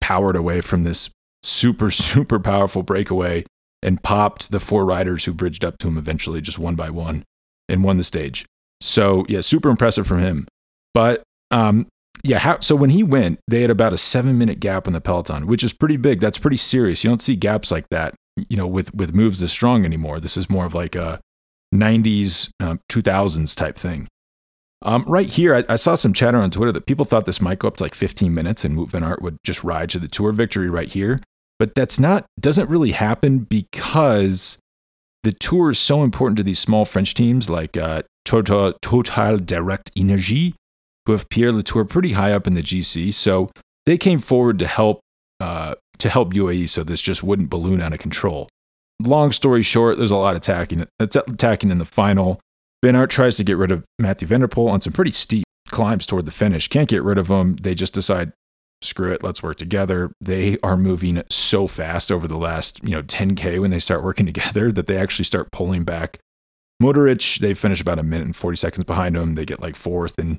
powered 0.00 0.34
away 0.34 0.60
from 0.60 0.82
this 0.82 1.10
super, 1.44 1.90
super 1.92 2.40
powerful 2.40 2.82
breakaway 2.82 3.44
and 3.84 4.02
popped 4.02 4.50
the 4.50 4.58
four 4.58 4.84
riders 4.84 5.26
who 5.26 5.32
bridged 5.32 5.64
up 5.64 5.78
to 5.78 5.86
him 5.86 5.96
eventually, 5.96 6.40
just 6.40 6.58
one 6.58 6.74
by 6.74 6.90
one, 6.90 7.22
and 7.68 7.84
won 7.84 7.96
the 7.96 8.02
stage. 8.02 8.44
So, 8.80 9.24
yeah, 9.28 9.42
super 9.42 9.68
impressive 9.68 10.08
from 10.08 10.18
him. 10.18 10.48
But 10.92 11.22
um, 11.52 11.86
yeah, 12.24 12.38
how, 12.38 12.58
so 12.58 12.74
when 12.74 12.90
he 12.90 13.04
went, 13.04 13.38
they 13.46 13.60
had 13.60 13.70
about 13.70 13.92
a 13.92 13.96
seven 13.96 14.38
minute 14.38 14.58
gap 14.58 14.88
in 14.88 14.92
the 14.92 15.00
peloton, 15.00 15.46
which 15.46 15.62
is 15.62 15.72
pretty 15.72 15.98
big. 15.98 16.18
That's 16.18 16.38
pretty 16.38 16.56
serious. 16.56 17.04
You 17.04 17.10
don't 17.10 17.22
see 17.22 17.36
gaps 17.36 17.70
like 17.70 17.88
that 17.90 18.16
you 18.36 18.56
know, 18.56 18.66
with 18.66 18.94
with 18.94 19.14
moves 19.14 19.40
this 19.40 19.52
strong 19.52 19.84
anymore. 19.84 20.20
This 20.20 20.36
is 20.36 20.50
more 20.50 20.64
of 20.66 20.74
like 20.74 20.94
a 20.94 21.20
90s, 21.74 22.50
uh, 22.60 22.76
2000s 22.90 23.56
type 23.56 23.76
thing. 23.76 24.08
Um, 24.82 25.02
right 25.06 25.28
here, 25.28 25.54
I, 25.54 25.64
I, 25.70 25.76
saw 25.76 25.94
some 25.94 26.12
chatter 26.12 26.38
on 26.38 26.50
Twitter 26.50 26.72
that 26.72 26.84
people 26.84 27.06
thought 27.06 27.24
this 27.24 27.40
might 27.40 27.58
go 27.58 27.68
up 27.68 27.78
to 27.78 27.84
like 27.84 27.94
15 27.94 28.34
minutes 28.34 28.66
and 28.66 28.76
Wout 28.76 28.90
van 28.90 29.02
Aert 29.02 29.22
would 29.22 29.38
just 29.42 29.64
ride 29.64 29.88
to 29.90 29.98
the 29.98 30.08
tour 30.08 30.30
victory 30.32 30.68
right 30.68 30.88
here. 30.88 31.20
But 31.58 31.74
that's 31.74 31.98
not, 31.98 32.26
doesn't 32.38 32.68
really 32.68 32.90
happen 32.90 33.38
because 33.40 34.58
the 35.22 35.32
tour 35.32 35.70
is 35.70 35.78
so 35.78 36.02
important 36.02 36.36
to 36.36 36.42
these 36.42 36.58
small 36.58 36.84
French 36.84 37.14
teams 37.14 37.48
like 37.48 37.78
uh, 37.78 38.02
Total, 38.26 38.74
Total 38.82 39.38
Direct 39.38 39.94
Energie, 39.94 40.52
who 41.06 41.12
have 41.12 41.30
Pierre 41.30 41.52
Latour 41.52 41.86
pretty 41.86 42.12
high 42.12 42.32
up 42.32 42.46
in 42.46 42.52
the 42.52 42.62
GC. 42.62 43.14
So 43.14 43.50
they 43.86 43.96
came 43.96 44.18
forward 44.18 44.58
to 44.58 44.66
help 44.66 45.00
uh, 45.40 45.76
to 46.04 46.10
help 46.10 46.34
UAE 46.34 46.68
so 46.68 46.84
this 46.84 47.00
just 47.00 47.22
wouldn't 47.22 47.48
balloon 47.48 47.80
out 47.80 47.94
of 47.94 47.98
control. 47.98 48.46
Long 49.02 49.32
story 49.32 49.62
short, 49.62 49.96
there's 49.96 50.10
a 50.10 50.16
lot 50.16 50.36
of 50.36 50.42
attacking, 50.42 50.86
attacking 51.00 51.70
in 51.70 51.78
the 51.78 51.86
final. 51.86 52.40
Van 52.82 52.94
Aert 52.94 53.08
tries 53.08 53.38
to 53.38 53.44
get 53.44 53.56
rid 53.56 53.72
of 53.72 53.84
Mathieu 53.98 54.28
van 54.28 54.40
der 54.40 54.46
Poel 54.46 54.68
on 54.68 54.82
some 54.82 54.92
pretty 54.92 55.12
steep 55.12 55.46
climbs 55.68 56.04
toward 56.04 56.26
the 56.26 56.30
finish. 56.30 56.68
Can't 56.68 56.90
get 56.90 57.02
rid 57.02 57.16
of 57.16 57.28
him. 57.28 57.56
They 57.56 57.74
just 57.74 57.94
decide, 57.94 58.34
screw 58.82 59.12
it, 59.12 59.22
let's 59.22 59.42
work 59.42 59.56
together. 59.56 60.12
They 60.20 60.58
are 60.62 60.76
moving 60.76 61.22
so 61.30 61.66
fast 61.66 62.12
over 62.12 62.28
the 62.28 62.36
last, 62.36 62.84
you 62.84 62.90
know, 62.90 63.02
10K 63.02 63.58
when 63.58 63.70
they 63.70 63.78
start 63.78 64.04
working 64.04 64.26
together 64.32 64.70
that 64.72 64.86
they 64.86 64.98
actually 64.98 65.24
start 65.24 65.52
pulling 65.52 65.84
back. 65.84 66.18
Mohoric, 66.82 67.38
they 67.38 67.54
finish 67.54 67.80
about 67.80 67.98
a 67.98 68.02
minute 68.02 68.26
and 68.26 68.36
40 68.36 68.58
seconds 68.58 68.84
behind 68.84 69.16
him. 69.16 69.36
They 69.36 69.46
get 69.46 69.62
like 69.62 69.74
fourth 69.74 70.18
and 70.18 70.38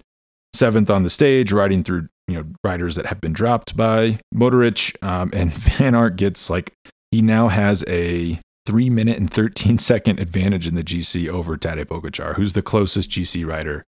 seventh 0.54 0.92
on 0.92 1.02
the 1.02 1.10
stage, 1.10 1.52
riding 1.52 1.84
through 1.84 2.10
you 2.28 2.36
know 2.36 2.46
riders 2.64 2.96
that 2.96 3.06
have 3.08 3.22
been 3.22 3.34
dropped 3.34 3.76
by 3.76 4.20
Mohoric, 4.34 4.96
um, 5.04 5.32
and 5.34 5.52
Van 5.54 5.96
Aert 5.96 6.16
gets 6.16 6.50
like 6.50 6.74
he 7.12 7.22
now 7.22 7.48
has 7.48 7.84
a 7.88 8.40
three 8.66 8.90
minute 8.90 9.18
and 9.18 9.30
13 9.30 9.78
second 9.78 10.20
advantage 10.20 10.68
in 10.68 10.76
the 10.76 10.84
GC 10.84 11.30
over 11.30 11.56
Tadej 11.58 11.86
Pogacar, 11.86 12.36
who's 12.36 12.54
the 12.54 12.62
closest 12.62 13.10
GC 13.10 13.46
rider. 13.46 13.84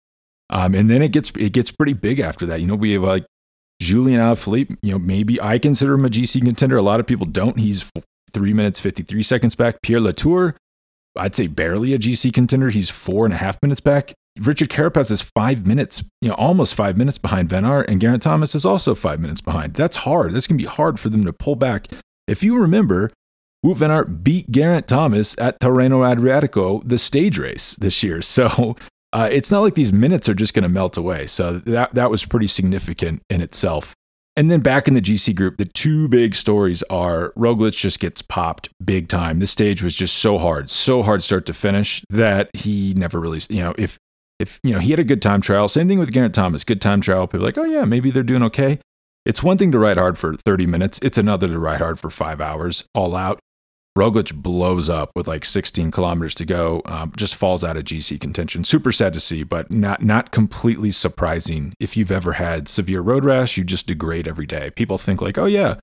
Um, 0.51 0.75
and 0.75 0.89
then 0.89 1.03
it 1.03 1.13
gets 1.13 1.31
it 1.37 1.53
gets 1.53 1.71
pretty 1.71 1.95
big 1.95 2.21
after 2.21 2.47
that. 2.47 2.61
You 2.61 2.67
know, 2.67 2.75
we 2.75 2.93
have 2.93 3.03
like 3.03 3.25
Julian 3.81 4.21
Alaphilippe. 4.21 4.77
You 4.83 4.93
know, 4.93 4.99
maybe 4.99 5.41
I 5.41 5.59
consider 5.59 5.95
him 5.95 6.05
a 6.05 6.11
GC 6.11 6.45
contender. 6.45 6.77
A 6.77 6.83
lot 6.83 7.01
of 7.01 7.07
people 7.07 7.27
don't. 7.27 7.59
He's 7.59 7.91
three 8.33 8.53
minutes 8.53 8.79
53 8.79 9.23
seconds 9.23 9.55
back. 9.55 9.83
Pierre 9.83 10.01
Latour, 10.01 10.57
I'd 11.17 11.35
say 11.35 11.47
barely 11.47 11.95
a 11.95 11.99
GC 11.99 12.33
contender. 12.33 12.71
He's 12.71 12.91
four 12.91 13.25
and 13.25 13.35
a 13.35 13.39
half 13.39 13.61
minutes 13.63 13.81
back. 13.81 14.13
Richard 14.41 14.69
Carapaz 14.69 15.11
is 15.11 15.23
five 15.23 15.67
minutes, 15.67 16.05
you 16.21 16.29
know, 16.29 16.35
almost 16.35 16.75
five 16.75 16.97
minutes 16.97 17.19
behind 17.19 17.49
Van 17.49 17.65
Aert, 17.65 17.89
and 17.89 18.01
Geraint 18.01 18.23
Thomas 18.23 18.55
is 18.55 18.65
also 18.65 18.95
five 18.95 19.21
minutes 19.21 19.41
behind. 19.41 19.75
That's 19.75 19.97
hard. 19.97 20.33
That's 20.33 20.47
going 20.47 20.59
to 20.59 20.63
be 20.63 20.69
hard 20.69 21.01
for 21.01 21.09
them 21.09 21.25
to 21.25 21.33
pull 21.33 21.57
back. 21.57 21.89
If 22.27 22.43
you 22.43 22.59
remember, 22.59 23.13
Wout 23.65 23.77
Van 23.77 23.91
Aert 23.91 24.23
beat 24.23 24.51
Geraint 24.51 24.87
Thomas 24.87 25.37
at 25.39 25.59
Tirreno 25.61 26.05
Adriatico, 26.05 26.83
the 26.85 26.99
stage 26.99 27.39
race 27.39 27.75
this 27.75 28.03
year. 28.03 28.23
So 28.23 28.77
uh, 29.13 29.29
it's 29.33 29.51
not 29.51 29.61
like 29.61 29.75
these 29.75 29.93
minutes 29.93 30.29
are 30.29 30.35
just 30.35 30.53
going 30.53 30.65
to 30.65 30.69
melt 30.69 30.97
away. 30.97 31.27
So 31.27 31.59
that, 31.61 31.95
that 31.95 32.11
was 32.11 32.25
pretty 32.25 32.47
significant 32.47 33.23
in 33.31 33.41
itself. 33.41 33.95
And 34.37 34.51
then 34.51 34.61
back 34.61 34.87
in 34.87 34.93
the 34.93 35.01
GC 35.01 35.35
group, 35.35 35.57
the 35.57 35.65
two 35.65 36.09
big 36.09 36.35
stories 36.35 36.83
are 36.91 37.33
Roglic 37.33 37.77
just 37.77 37.99
gets 37.99 38.21
popped 38.21 38.69
big 38.85 39.09
time. 39.09 39.39
This 39.39 39.51
stage 39.51 39.83
was 39.83 39.95
just 39.95 40.19
so 40.19 40.37
hard, 40.37 40.69
so 40.69 41.03
hard 41.03 41.23
start 41.23 41.47
to 41.47 41.55
finish 41.55 42.05
that 42.11 42.51
he 42.53 42.93
never 42.95 43.19
really, 43.19 43.41
you 43.49 43.63
know, 43.63 43.75
if 43.79 43.99
if 44.39 44.61
you 44.63 44.73
know 44.73 44.81
he 44.81 44.91
had 44.91 44.99
a 44.99 45.05
good 45.05 45.23
time 45.23 45.41
trial. 45.41 45.69
Same 45.69 45.89
thing 45.89 45.99
with 45.99 46.13
Geraint 46.13 46.35
Thomas, 46.35 46.65
good 46.65 46.81
time 46.81 47.01
trial. 47.01 47.27
People 47.27 47.45
like, 47.45 47.59
oh 47.59 47.65
yeah, 47.65 47.85
maybe 47.85 48.11
they're 48.11 48.23
doing 48.23 48.43
okay. 48.45 48.79
It's 49.25 49.43
one 49.43 49.59
thing 49.59 49.73
to 49.73 49.79
ride 49.79 49.97
hard 49.97 50.19
for 50.19 50.35
30 50.37 50.67
minutes. 50.67 51.01
It's 51.03 51.19
another 51.19 51.49
to 51.49 51.59
ride 51.59 51.81
hard 51.81 51.99
for 51.99 52.11
five 52.11 52.41
hours, 52.41 52.85
all 52.95 53.17
out. 53.17 53.41
Roglic 53.97 54.35
blows 54.35 54.91
up 54.91 55.11
with 55.17 55.27
like 55.27 55.45
16 55.45 55.91
kilometers 55.91 56.35
to 56.35 56.45
go, 56.45 56.83
um, 56.85 57.13
just 57.17 57.35
falls 57.35 57.65
out 57.65 57.79
of 57.79 57.85
GC 57.85 58.21
contention. 58.21 58.63
Super 58.63 58.93
sad 58.93 59.15
to 59.15 59.21
see, 59.21 59.43
but 59.43 59.73
not 59.73 60.03
not 60.03 60.33
completely 60.33 60.91
surprising. 60.91 61.73
If 61.81 61.97
you've 61.97 62.13
ever 62.13 62.35
had 62.35 62.69
severe 62.69 63.01
road 63.01 63.25
rash, 63.25 63.57
you 63.57 63.65
just 63.65 63.87
degrade 63.87 64.29
every 64.29 64.47
day. 64.47 64.71
People 64.71 64.99
think 64.99 65.23
like, 65.23 65.39
oh 65.39 65.47
yeah, 65.47 65.77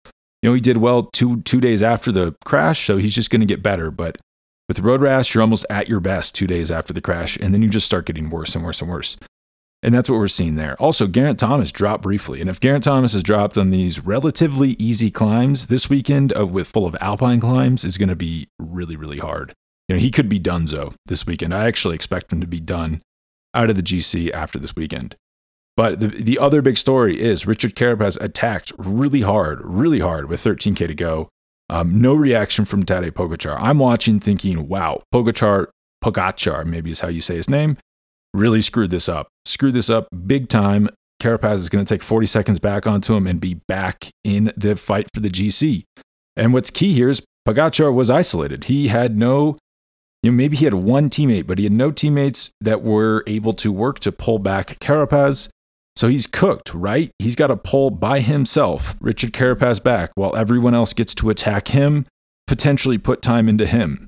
you 0.44 0.50
know 0.50 0.54
he 0.54 0.62
did 0.62 0.78
well 0.78 1.10
two 1.12 1.42
two 1.42 1.60
days 1.60 1.82
after 1.82 2.12
the 2.12 2.36
crash, 2.46 2.86
so 2.86 2.98
he's 2.98 3.16
just 3.16 3.32
going 3.32 3.42
to 3.42 3.48
get 3.48 3.64
better. 3.64 3.90
But 3.90 4.18
with 4.74 4.84
road 4.84 5.02
rash, 5.02 5.34
you're 5.34 5.44
almost 5.44 5.68
at 5.70 5.88
your 5.88 6.00
best 6.00 6.34
two 6.34 6.48
days 6.48 6.72
after 6.72 6.94
the 6.94 7.02
crash, 7.02 7.38
and 7.38 7.54
then 7.54 7.62
you 7.62 7.70
just 7.70 7.86
start 7.86 8.08
getting 8.08 8.32
worse 8.32 8.56
and 8.56 8.64
worse 8.64 8.82
and 8.82 8.90
worse. 8.90 9.18
And 9.84 9.94
that's 9.94 10.10
what 10.10 10.18
we're 10.18 10.28
seeing 10.28 10.56
there. 10.56 10.76
Also, 10.82 11.06
Geraint 11.06 11.38
Thomas 11.38 11.72
dropped 11.72 12.02
briefly. 12.02 12.42
And 12.42 12.50
if 12.50 12.60
Geraint 12.60 12.86
Thomas 12.86 13.14
has 13.14 13.22
dropped 13.22 13.56
on 13.56 13.70
these 13.70 14.04
relatively 14.04 14.72
easy 14.80 15.12
climbs, 15.12 15.68
this 15.68 15.90
weekend 15.90 16.32
of, 16.32 16.52
with 16.52 16.70
full 16.70 16.88
of 16.88 16.96
alpine 17.02 17.40
climbs 17.40 17.84
is 17.84 17.98
going 17.98 18.10
to 18.10 18.16
be 18.16 18.48
really, 18.58 18.96
really 18.96 19.20
hard. 19.20 19.54
You 19.88 19.96
know, 19.96 20.00
he 20.00 20.10
could 20.10 20.30
be 20.30 20.40
done 20.40 20.66
donezo 20.66 20.96
this 21.06 21.28
weekend. 21.28 21.54
I 21.54 21.68
actually 21.68 21.96
expect 21.96 22.32
him 22.32 22.40
to 22.42 22.48
be 22.48 22.60
done 22.60 23.02
out 23.54 23.70
of 23.70 23.76
the 23.76 23.84
GC 23.84 24.32
after 24.32 24.58
this 24.58 24.76
weekend. 24.76 25.18
But 25.76 26.00
the, 26.00 26.08
the 26.08 26.40
other 26.40 26.62
big 26.62 26.78
story 26.78 27.20
is 27.22 27.46
Richard 27.46 27.76
Carapaz 27.76 28.20
attacked 28.22 28.72
really 28.78 29.22
hard, 29.22 29.60
really 29.64 30.00
hard 30.00 30.30
with 30.30 30.44
13K 30.44 30.88
to 30.88 30.96
go. 30.96 31.30
Um, 31.70 32.02
no 32.02 32.14
reaction 32.14 32.66
from 32.66 32.84
Tadej 32.84 33.12
Pogacar. 33.12 33.58
I'm 33.60 33.80
watching 33.80 34.20
thinking, 34.20 34.68
wow, 34.68 35.02
Pogacar, 35.14 35.68
Pogacar, 36.04 36.66
maybe 36.66 36.92
is 36.92 37.00
how 37.00 37.08
you 37.08 37.22
say 37.22 37.36
his 37.36 37.50
name, 37.50 37.78
really 38.34 38.62
screwed 38.62 38.92
this 38.92 39.08
up. 39.08 39.28
Screwed 39.46 39.74
this 39.74 39.90
up 39.90 40.08
big 40.26 40.50
time. 40.50 40.90
Carapaz 41.22 41.56
is 41.56 41.70
going 41.70 41.84
to 41.86 41.94
take 41.94 42.02
40 42.02 42.28
seconds 42.28 42.60
back 42.60 42.86
onto 42.86 43.16
him 43.16 43.28
and 43.28 43.40
be 43.40 43.56
back 43.68 44.10
in 44.24 44.52
the 44.58 44.76
fight 44.76 45.08
for 45.14 45.22
the 45.22 45.30
GC. 45.30 45.84
And 46.36 46.54
what's 46.54 46.70
key 46.70 46.94
here 46.94 47.10
is 47.10 47.22
Pogacar 47.48 47.94
was 47.94 48.10
isolated. 48.10 48.66
He 48.66 48.90
had 48.90 49.18
no, 49.18 49.58
you 50.22 50.32
know, 50.32 50.36
maybe 50.36 50.58
he 50.58 50.66
had 50.66 50.74
one 50.74 51.10
teammate, 51.10 51.48
but 51.48 51.60
he 51.60 51.64
had 51.64 51.74
no 51.74 51.92
teammates 51.92 52.52
that 52.60 52.82
were 52.82 53.24
able 53.28 53.54
to 53.54 53.72
work 53.72 54.00
to 54.00 54.12
pull 54.12 54.40
back 54.40 54.80
Carapaz. 54.80 55.50
So 56.04 56.10
he's 56.10 56.28
cooked, 56.28 56.74
right? 56.74 57.12
He's 57.18 57.38
got 57.38 57.48
to 57.48 57.56
pull 57.56 57.90
by 57.90 58.20
himself 58.20 58.98
Richard 59.00 59.32
Carapaz 59.32 59.82
back 59.82 60.12
while 60.16 60.36
everyone 60.36 60.74
else 60.74 60.92
gets 60.92 61.16
to 61.16 61.30
attack 61.30 61.70
him, 61.70 62.08
potentially 62.46 62.98
put 62.98 63.22
time 63.22 63.48
into 63.48 63.66
him. 63.66 64.08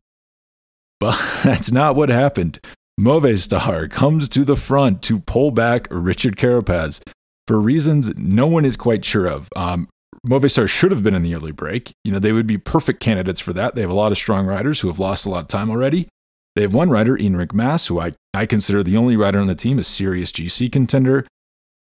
But 0.99 1.17
that's 1.45 1.71
not 1.71 1.95
what 1.95 2.09
happened. 2.09 2.59
Movistar 2.99 3.89
comes 3.89 4.27
to 4.27 4.43
the 4.43 4.57
front 4.57 5.03
to 5.03 5.21
pull 5.21 5.51
back 5.51 5.87
Richard 5.89 6.35
Carapaz 6.35 6.99
for 7.47 7.61
reasons 7.61 8.13
no 8.17 8.45
one 8.45 8.65
is 8.65 8.75
quite 8.75 9.05
sure 9.05 9.27
of. 9.27 9.47
Um, 9.55 9.87
Movistar 10.27 10.67
should 10.67 10.91
have 10.91 11.01
been 11.01 11.15
in 11.15 11.23
the 11.23 11.33
early 11.33 11.53
break. 11.53 11.93
You 12.03 12.11
know, 12.11 12.19
they 12.19 12.33
would 12.33 12.45
be 12.45 12.57
perfect 12.57 12.99
candidates 12.99 13.39
for 13.39 13.53
that. 13.53 13.75
They 13.75 13.81
have 13.81 13.89
a 13.89 13.93
lot 13.93 14.11
of 14.11 14.17
strong 14.17 14.45
riders 14.45 14.81
who 14.81 14.89
have 14.89 14.99
lost 14.99 15.25
a 15.25 15.29
lot 15.29 15.43
of 15.43 15.47
time 15.47 15.69
already. 15.69 16.09
They 16.55 16.61
have 16.63 16.73
one 16.73 16.89
rider, 16.89 17.17
Enric 17.17 17.53
Mas, 17.53 17.87
who 17.87 18.01
I, 18.01 18.15
I 18.33 18.45
consider 18.45 18.83
the 18.83 18.97
only 18.97 19.15
rider 19.15 19.39
on 19.39 19.47
the 19.47 19.55
team, 19.55 19.79
a 19.79 19.83
serious 19.83 20.33
GC 20.33 20.69
contender, 20.73 21.25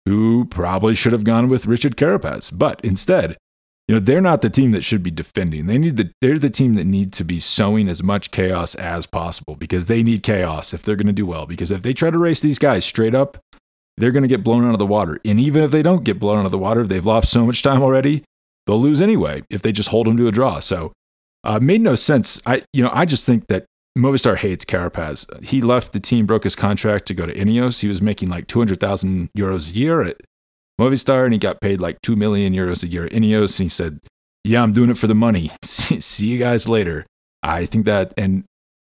who 0.07 0.45
probably 0.47 0.95
should 0.95 1.13
have 1.13 1.25
gone 1.25 1.49
with 1.49 1.67
Richard 1.67 1.97
Carapaz. 1.97 2.57
But 2.57 2.81
instead, 2.83 3.37
you 3.89 3.95
know, 3.95 4.01
they're 4.01 4.21
not 4.21 4.43
the 4.43 4.51
team 4.51 4.71
that 4.73 4.85
should 4.85 5.03
be 5.03 5.11
defending. 5.11 5.67
They 5.67 5.79
need 5.79 5.97
the 5.97 6.11
they're 6.21 6.39
the 6.39 6.51
team 6.51 6.75
that 6.75 6.87
need 6.87 7.13
to 7.15 7.25
be 7.25 7.41
sowing 7.41 7.89
as 7.89 8.03
much 8.03 8.31
chaos 8.31 8.75
as 8.75 9.07
possible 9.07 9.57
because 9.57 9.87
they 9.87 10.03
need 10.03 10.23
chaos 10.23 10.73
if 10.73 10.83
they're 10.83 10.97
going 10.97 11.09
to 11.09 11.13
do 11.13 11.27
well. 11.27 11.47
Because 11.47 11.71
if 11.71 11.83
they 11.83 11.93
try 11.93 12.11
to 12.11 12.19
race 12.19 12.41
these 12.41 12.59
guys 12.59 12.85
straight 12.85 13.15
up, 13.15 13.39
they're 13.97 14.13
going 14.13 14.23
to 14.23 14.29
get 14.29 14.45
blown 14.45 14.65
out 14.67 14.73
of 14.73 14.79
the 14.79 14.87
water. 14.87 15.21
And 15.25 15.39
even 15.41 15.63
if 15.63 15.71
they 15.71 15.83
don't 15.83 16.05
get 16.05 16.19
blown 16.19 16.39
out 16.39 16.47
of 16.47 16.53
the 16.53 16.59
water, 16.59 16.87
they've 16.87 17.05
lost 17.05 17.31
so 17.31 17.45
much 17.45 17.63
time 17.63 17.83
already, 17.83 18.25
they'll 18.67 18.81
lose 18.81 19.01
anyway 19.01 19.43
if 19.51 19.63
they 19.63 19.73
just 19.73 19.91
hold 19.91 20.07
them 20.07 20.17
to 20.17 20.29
a 20.29 20.33
draw. 20.33 20.61
So, 20.61 20.93
uh, 21.45 21.59
made 21.61 21.81
no 21.81 21.95
sense. 21.95 22.41
I 22.47 22.63
you 22.73 22.83
know 22.83 22.91
I 22.95 23.05
just 23.05 23.27
think 23.27 23.49
that 23.49 23.67
Movistar 23.97 24.37
hates 24.37 24.65
Carapaz. 24.65 25.45
He 25.45 25.61
left 25.61 25.93
the 25.93 26.01
team, 26.01 26.25
broke 26.25 26.45
his 26.45 26.57
contract 26.57 27.07
to 27.07 27.15
go 27.15 27.27
to 27.27 27.35
Ineos. 27.35 27.81
He 27.83 27.89
was 27.89 28.01
making 28.01 28.31
like 28.31 28.47
200,000 28.47 29.31
euros 29.37 29.71
a 29.71 29.75
year 29.75 30.03
at 30.03 30.17
Movistar 30.81 31.25
and 31.25 31.33
he 31.33 31.39
got 31.39 31.61
paid 31.61 31.81
like 31.81 32.01
2 32.03 32.17
million 32.17 32.55
euros 32.55 32.83
a 32.83 32.89
year 32.89 33.05
at 33.05 33.13
Ineos. 33.13 33.59
And 33.59 33.67
he 33.67 33.69
said, 33.69 34.01
Yeah, 34.45 34.63
I'm 34.63 34.73
doing 34.73 34.91
it 34.91 34.97
for 34.97 35.07
the 35.07 35.15
money. 35.15 35.51
See 35.63 36.27
you 36.27 36.39
guys 36.39 36.69
later. 36.69 37.07
I 37.43 37.67
think 37.67 37.85
that, 37.85 38.15
and 38.17 38.45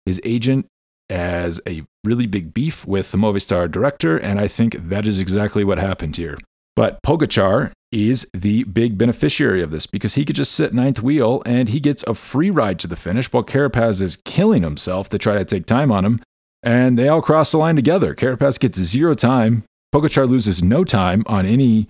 his 0.05 0.21
agent 0.23 0.67
has 1.09 1.59
a 1.67 1.83
really 2.03 2.27
big 2.27 2.53
beef 2.53 2.85
with 2.85 3.11
the 3.11 3.17
Movistar 3.17 3.69
director. 3.71 4.17
And 4.17 4.39
I 4.39 4.47
think 4.47 4.75
that 4.89 5.07
is 5.07 5.19
exactly 5.19 5.63
what 5.63 5.79
happened 5.79 6.17
here. 6.17 6.37
But 6.75 7.01
Pogacar 7.03 7.71
is 7.91 8.25
the 8.33 8.63
big 8.63 8.97
beneficiary 8.97 9.61
of 9.61 9.71
this 9.71 9.85
because 9.85 10.15
he 10.15 10.23
could 10.23 10.35
just 10.35 10.53
sit 10.53 10.73
ninth 10.73 11.01
wheel 11.01 11.43
and 11.45 11.69
he 11.69 11.79
gets 11.79 12.03
a 12.03 12.13
free 12.13 12.49
ride 12.49 12.79
to 12.79 12.87
the 12.87 12.95
finish 12.95 13.31
while 13.31 13.43
Carapaz 13.43 14.01
is 14.01 14.17
killing 14.23 14.63
himself 14.63 15.09
to 15.09 15.17
try 15.17 15.37
to 15.37 15.43
take 15.45 15.65
time 15.65 15.91
on 15.91 16.05
him. 16.05 16.21
And 16.63 16.97
they 16.97 17.07
all 17.07 17.21
cross 17.21 17.51
the 17.51 17.57
line 17.57 17.75
together. 17.75 18.15
Carapaz 18.15 18.59
gets 18.59 18.79
zero 18.79 19.13
time. 19.13 19.63
Pogacar 19.93 20.29
loses 20.29 20.63
no 20.63 20.85
time 20.85 21.23
on 21.27 21.45
any, 21.45 21.87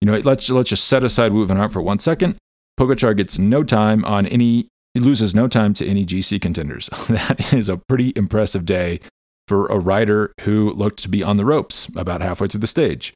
you 0.00 0.06
know, 0.06 0.18
let's, 0.18 0.50
let's 0.50 0.70
just 0.70 0.86
set 0.86 1.04
aside 1.04 1.32
Aert 1.32 1.72
for 1.72 1.82
one 1.82 2.00
second. 2.00 2.36
Pogacar 2.78 3.16
gets 3.16 3.38
no 3.38 3.62
time 3.62 4.04
on 4.04 4.26
any, 4.26 4.66
he 4.94 5.00
loses 5.00 5.34
no 5.34 5.46
time 5.46 5.72
to 5.74 5.86
any 5.86 6.04
GC 6.04 6.40
contenders. 6.40 6.88
that 7.08 7.52
is 7.52 7.68
a 7.68 7.76
pretty 7.76 8.12
impressive 8.16 8.64
day 8.64 8.98
for 9.46 9.66
a 9.66 9.78
rider 9.78 10.32
who 10.40 10.72
looked 10.72 11.02
to 11.02 11.08
be 11.08 11.22
on 11.22 11.36
the 11.36 11.44
ropes 11.44 11.88
about 11.94 12.22
halfway 12.22 12.48
through 12.48 12.60
the 12.60 12.66
stage. 12.66 13.14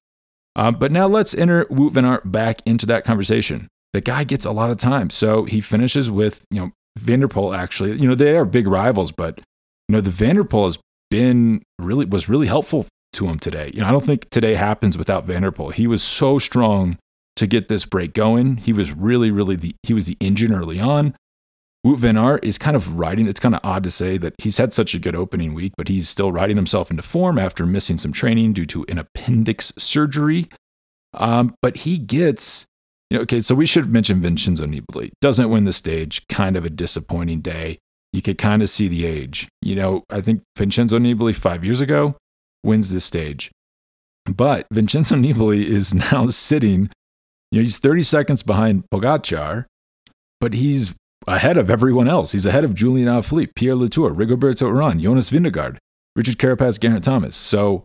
Uh, 0.57 0.73
but 0.73 0.91
now 0.91 1.07
let's 1.07 1.35
enter 1.35 1.65
Wout 1.67 1.93
van 1.93 2.05
Aert 2.05 2.31
back 2.31 2.61
into 2.67 2.87
that 2.87 3.05
conversation. 3.05 3.69
The 3.93 4.01
guy 4.01 4.25
gets 4.25 4.45
a 4.45 4.53
lot 4.53 4.71
of 4.71 4.77
time, 4.77 5.11
so 5.11 5.45
he 5.45 5.61
finishes 5.61 6.11
with 6.11 6.45
you 6.51 6.61
know 6.61 6.73
Van 6.99 7.21
der 7.21 7.29
Poel. 7.29 7.57
Actually, 7.57 7.97
you 7.99 8.09
know 8.09 8.15
they 8.15 8.37
are 8.37 8.45
big 8.45 8.67
rivals, 8.67 9.13
but 9.13 9.39
you 9.89 9.95
know 9.95 10.01
the 10.01 10.11
Van 10.11 10.37
der 10.37 10.45
Poel 10.45 10.67
has 10.67 10.79
been 11.11 11.63
really 11.79 12.05
was 12.05 12.29
really 12.29 12.47
helpful 12.47 12.87
to 13.15 13.27
him 13.27 13.39
today. 13.39 13.71
You 13.75 13.81
know, 13.81 13.89
I 13.89 13.91
don't 13.91 14.05
think 14.05 14.29
today 14.31 14.55
happens 14.55 14.99
without 14.99 15.25
Van 15.25 15.43
der 15.43 15.51
Poel. 15.51 15.73
He 15.73 15.87
was 15.87 16.03
so 16.03 16.39
strong 16.39 16.99
to 17.37 17.47
get 17.47 17.69
this 17.69 17.85
break 17.85 18.15
going. 18.15 18.59
He 18.59 18.73
was 18.73 18.93
really, 18.93 19.31
really 19.31 19.57
the 19.57 19.75
he 19.83 19.95
was 19.95 20.07
the 20.07 20.17
engine 20.21 20.53
early 20.53 20.81
on. 20.81 21.15
Wout 21.89 21.97
van 21.97 22.19
Aert 22.19 22.45
is 22.45 22.59
kind 22.59 22.77
of 22.77 22.99
riding. 22.99 23.27
It's 23.27 23.41
kind 23.41 23.55
of 23.55 23.63
odd 23.65 23.83
to 23.85 23.91
say 23.91 24.19
that 24.19 24.35
he's 24.37 24.59
had 24.59 24.75
such 24.75 24.95
a 24.95 24.99
good 24.99 25.17
opening 25.17 25.55
week, 25.55 25.73
but 25.79 25.89
he's 25.89 26.07
still 26.07 26.31
riding 26.31 26.57
himself 26.57 26.91
into 26.91 27.03
form 27.03 27.39
after 27.39 27.65
missing 27.65 27.97
some 27.97 28.13
training 28.13 28.53
due 28.53 28.67
to 28.67 28.85
an 28.91 28.99
appendix 28.99 29.73
surgery. 29.79 30.49
Um, 31.15 31.55
but 31.63 31.79
he 31.79 31.97
gets, 31.97 32.67
you 33.09 33.17
know, 33.17 33.23
okay, 33.23 33.41
so 33.41 33.55
we 33.55 33.65
should 33.65 33.91
mention 33.91 34.21
Vincenzo 34.21 34.67
Nibali. 34.67 35.13
Doesn't 35.23 35.49
win 35.49 35.65
the 35.65 35.73
stage, 35.73 36.29
kind 36.29 36.59
of 36.59 36.67
a 36.67 36.71
disappointing 36.71 37.41
day. 37.41 37.79
You 38.13 38.21
could 38.21 38.37
kind 38.37 38.61
of 38.61 38.69
see 38.69 38.89
the 38.89 39.07
age. 39.07 39.49
You 39.63 39.77
know, 39.77 40.05
I 40.11 40.21
think 40.21 40.43
Vincenzo 40.59 40.99
Nibali 40.99 41.35
five 41.35 41.65
years 41.65 41.81
ago 41.81 42.17
wins 42.63 42.93
this 42.93 43.07
stage. 43.07 43.51
But 44.27 44.67
Vincenzo 44.71 45.15
Nibali 45.17 45.65
is 45.65 45.95
now 45.95 46.29
sitting, 46.29 46.91
you 47.51 47.61
know, 47.61 47.63
he's 47.63 47.79
30 47.79 48.03
seconds 48.03 48.43
behind 48.43 48.85
Pogacar, 48.93 49.65
but 50.39 50.53
he's 50.53 50.93
ahead 51.29 51.57
of 51.57 51.71
everyone 51.71 52.09
else. 52.09 52.33
He's 52.33 52.47
ahead 52.47 52.65
of 52.65 52.75
Julian 52.75 53.09
Alaphilippe, 53.09 53.55
Pierre 53.55 53.77
Latour, 53.77 54.13
Rigoberto 54.13 54.71
Urán, 54.71 55.01
Jonas 55.01 55.31
Vingegaard, 55.31 55.79
Richard 56.17 56.39
Carapaz, 56.39 56.81
Geraint 56.81 57.05
Thomas. 57.05 57.37
So 57.37 57.85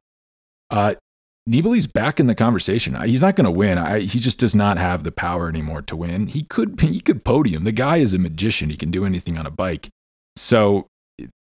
uh, 0.69 0.95
Nibali's 1.47 1.87
back 1.87 2.19
in 2.19 2.27
the 2.27 2.35
conversation. 2.35 2.99
He's 3.03 3.21
not 3.21 3.35
going 3.35 3.45
to 3.45 3.51
win. 3.51 3.77
I, 3.77 3.99
he 3.99 4.19
just 4.19 4.39
does 4.39 4.55
not 4.55 4.77
have 4.77 5.03
the 5.03 5.11
power 5.11 5.49
anymore 5.49 5.81
to 5.83 5.95
win. 5.95 6.27
He 6.27 6.43
could 6.43 6.79
he 6.79 7.01
could 7.01 7.25
podium. 7.25 7.63
The 7.63 7.71
guy 7.71 7.97
is 7.97 8.13
a 8.13 8.19
magician. 8.19 8.69
He 8.69 8.77
can 8.77 8.91
do 8.91 9.05
anything 9.05 9.37
on 9.37 9.45
a 9.45 9.51
bike. 9.51 9.89
So 10.35 10.87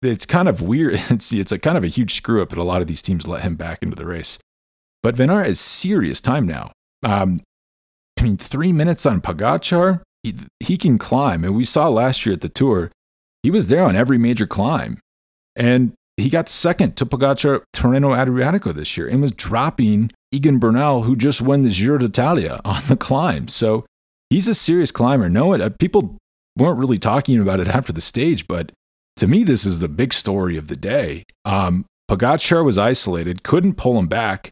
it's 0.02 0.26
kind 0.26 0.48
of 0.48 0.60
weird. 0.60 1.00
It's 1.10 1.32
it's 1.32 1.52
a 1.52 1.58
kind 1.58 1.78
of 1.78 1.84
a 1.84 1.88
huge 1.88 2.14
screw 2.14 2.42
up 2.42 2.50
that 2.50 2.58
a 2.58 2.62
lot 2.62 2.82
of 2.82 2.88
these 2.88 3.02
teams 3.02 3.26
let 3.26 3.42
him 3.42 3.56
back 3.56 3.82
into 3.82 3.96
the 3.96 4.06
race. 4.06 4.38
But 5.02 5.16
Van 5.16 5.30
Aert 5.30 5.46
is 5.46 5.60
serious 5.60 6.20
time 6.20 6.46
now. 6.46 6.72
Um, 7.02 7.40
I 8.18 8.22
mean, 8.22 8.36
three 8.36 8.72
minutes 8.72 9.06
on 9.06 9.20
Pogacar, 9.20 10.02
he, 10.26 10.34
he 10.60 10.76
can 10.76 10.98
climb, 10.98 11.44
and 11.44 11.54
we 11.54 11.64
saw 11.64 11.88
last 11.88 12.26
year 12.26 12.32
at 12.34 12.40
the 12.40 12.48
Tour, 12.48 12.90
he 13.42 13.50
was 13.50 13.68
there 13.68 13.82
on 13.82 13.94
every 13.94 14.18
major 14.18 14.46
climb, 14.46 14.98
and 15.54 15.92
he 16.16 16.28
got 16.28 16.48
second 16.48 16.96
to 16.96 17.06
Pogacar 17.06 17.62
Tirreno 17.72 18.16
Adriatico 18.16 18.74
this 18.74 18.96
year, 18.96 19.06
and 19.06 19.20
was 19.20 19.30
dropping 19.30 20.10
Egan 20.32 20.58
Bernal, 20.58 21.02
who 21.02 21.14
just 21.14 21.40
won 21.40 21.62
the 21.62 21.70
Giro 21.70 21.98
d'Italia 21.98 22.60
on 22.64 22.82
the 22.88 22.96
climb. 22.96 23.46
So 23.46 23.86
he's 24.28 24.48
a 24.48 24.54
serious 24.54 24.90
climber. 24.90 25.28
No, 25.28 25.54
uh, 25.54 25.70
people 25.78 26.16
weren't 26.58 26.78
really 26.78 26.98
talking 26.98 27.38
about 27.38 27.60
it 27.60 27.68
after 27.68 27.92
the 27.92 28.00
stage, 28.00 28.48
but 28.48 28.72
to 29.18 29.28
me, 29.28 29.44
this 29.44 29.64
is 29.64 29.78
the 29.78 29.88
big 29.88 30.12
story 30.12 30.56
of 30.56 30.68
the 30.68 30.76
day. 30.76 31.22
Um, 31.44 31.84
Pogacar 32.10 32.64
was 32.64 32.78
isolated, 32.78 33.44
couldn't 33.44 33.74
pull 33.74 33.98
him 33.98 34.08
back. 34.08 34.50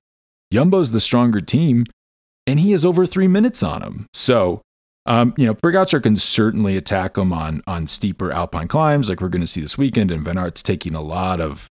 Jumbo's 0.52 0.92
the 0.92 1.00
stronger 1.00 1.40
team, 1.40 1.84
and 2.46 2.60
he 2.60 2.70
has 2.70 2.84
over 2.84 3.04
three 3.04 3.26
minutes 3.26 3.62
on 3.62 3.82
him. 3.82 4.06
So, 4.14 4.62
um, 5.06 5.34
you 5.36 5.46
know, 5.46 5.54
Pogacar 5.54 6.02
can 6.02 6.16
certainly 6.16 6.76
attack 6.76 7.18
him 7.18 7.32
on 7.32 7.62
on 7.66 7.86
steeper 7.86 8.32
alpine 8.32 8.68
climbs, 8.68 9.08
like 9.08 9.20
we're 9.20 9.28
going 9.28 9.42
to 9.42 9.46
see 9.46 9.60
this 9.60 9.76
weekend. 9.76 10.10
And 10.10 10.24
Van 10.24 10.50
taking 10.52 10.94
a 10.94 11.02
lot 11.02 11.40
of 11.40 11.68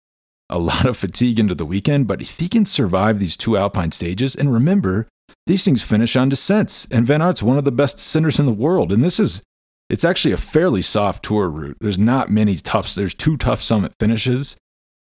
a 0.50 0.58
lot 0.58 0.86
of 0.86 0.96
fatigue 0.96 1.38
into 1.38 1.54
the 1.54 1.66
weekend. 1.66 2.06
But 2.06 2.22
if 2.22 2.38
he 2.38 2.48
can 2.48 2.64
survive 2.64 3.18
these 3.18 3.36
two 3.36 3.56
alpine 3.56 3.92
stages, 3.92 4.34
and 4.34 4.52
remember, 4.52 5.08
these 5.46 5.64
things 5.64 5.82
finish 5.82 6.16
on 6.16 6.28
descents, 6.28 6.86
and 6.90 7.06
Van 7.06 7.20
one 7.20 7.58
of 7.58 7.64
the 7.64 7.72
best 7.72 7.98
descenders 7.98 8.40
in 8.40 8.46
the 8.46 8.52
world, 8.52 8.92
and 8.92 9.04
this 9.04 9.20
is 9.20 9.42
it's 9.90 10.04
actually 10.04 10.32
a 10.32 10.38
fairly 10.38 10.82
soft 10.82 11.24
tour 11.24 11.48
route. 11.48 11.78
There's 11.80 11.98
not 11.98 12.30
many 12.30 12.56
toughs. 12.56 12.94
There's 12.94 13.14
two 13.14 13.36
tough 13.36 13.62
summit 13.62 13.92
finishes, 13.98 14.56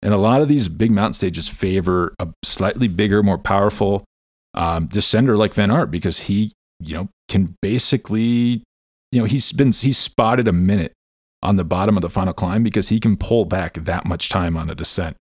and 0.03 0.13
a 0.15 0.19
lot 0.19 0.43
of 0.43 0.49
these 0.49 0.69
big 0.69 0.91
mountain 0.91 1.15
stages 1.15 1.49
favor 1.49 2.15
a 2.19 2.29
slightly 2.43 2.89
bigger, 2.89 3.23
more 3.23 3.39
powerful 3.39 4.05
um, 4.55 4.89
descender 4.89 5.37
like 5.37 5.55
Van 5.55 5.71
Aert 5.71 5.91
because 5.91 6.21
he, 6.21 6.53
you 6.81 6.97
know, 6.97 7.09
can 7.29 7.57
basically, 7.63 8.63
you 9.13 9.21
know, 9.21 9.25
he's 9.25 9.53
been 9.53 9.73
he's 9.73 9.99
spotted 9.99 10.49
a 10.49 10.53
minute 10.53 10.93
on 11.43 11.57
the 11.57 11.65
bottom 11.65 11.97
of 11.97 12.03
the 12.03 12.11
final 12.11 12.33
climb 12.33 12.63
because 12.63 12.89
he 12.89 12.99
can 12.99 13.17
pull 13.17 13.45
back 13.45 13.75
that 13.75 14.07
much 14.07 14.29
time 14.29 14.57
on 14.57 14.71
a 14.71 14.75
descent. 14.75 15.17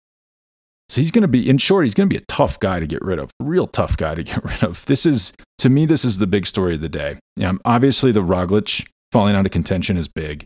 So 0.87 0.99
he's 0.99 1.11
going 1.11 1.21
to 1.21 1.27
be, 1.27 1.49
in 1.49 1.57
short, 1.57 1.85
he's 1.85 1.93
going 1.93 2.09
to 2.09 2.13
be 2.13 2.21
a 2.21 2.25
tough 2.27 2.59
guy 2.59 2.79
to 2.81 2.85
get 2.85 3.01
rid 3.01 3.17
of, 3.17 3.31
real 3.39 3.65
tough 3.65 3.95
guy 3.95 4.13
to 4.13 4.23
get 4.25 4.43
rid 4.43 4.63
of. 4.63 4.85
This 4.85 5.05
is, 5.05 5.33
to 5.57 5.69
me, 5.69 5.85
this 5.85 6.05
is 6.05 6.17
the 6.17 6.27
big 6.27 6.45
story 6.45 6.75
of 6.75 6.81
the 6.81 6.89
day. 6.89 7.17
Obviously, 7.65 8.11
the 8.11 8.21
Roglic 8.21 8.85
falling 9.11 9.35
out 9.35 9.45
of 9.45 9.51
contention 9.51 9.97
is 9.97 10.07
big, 10.07 10.45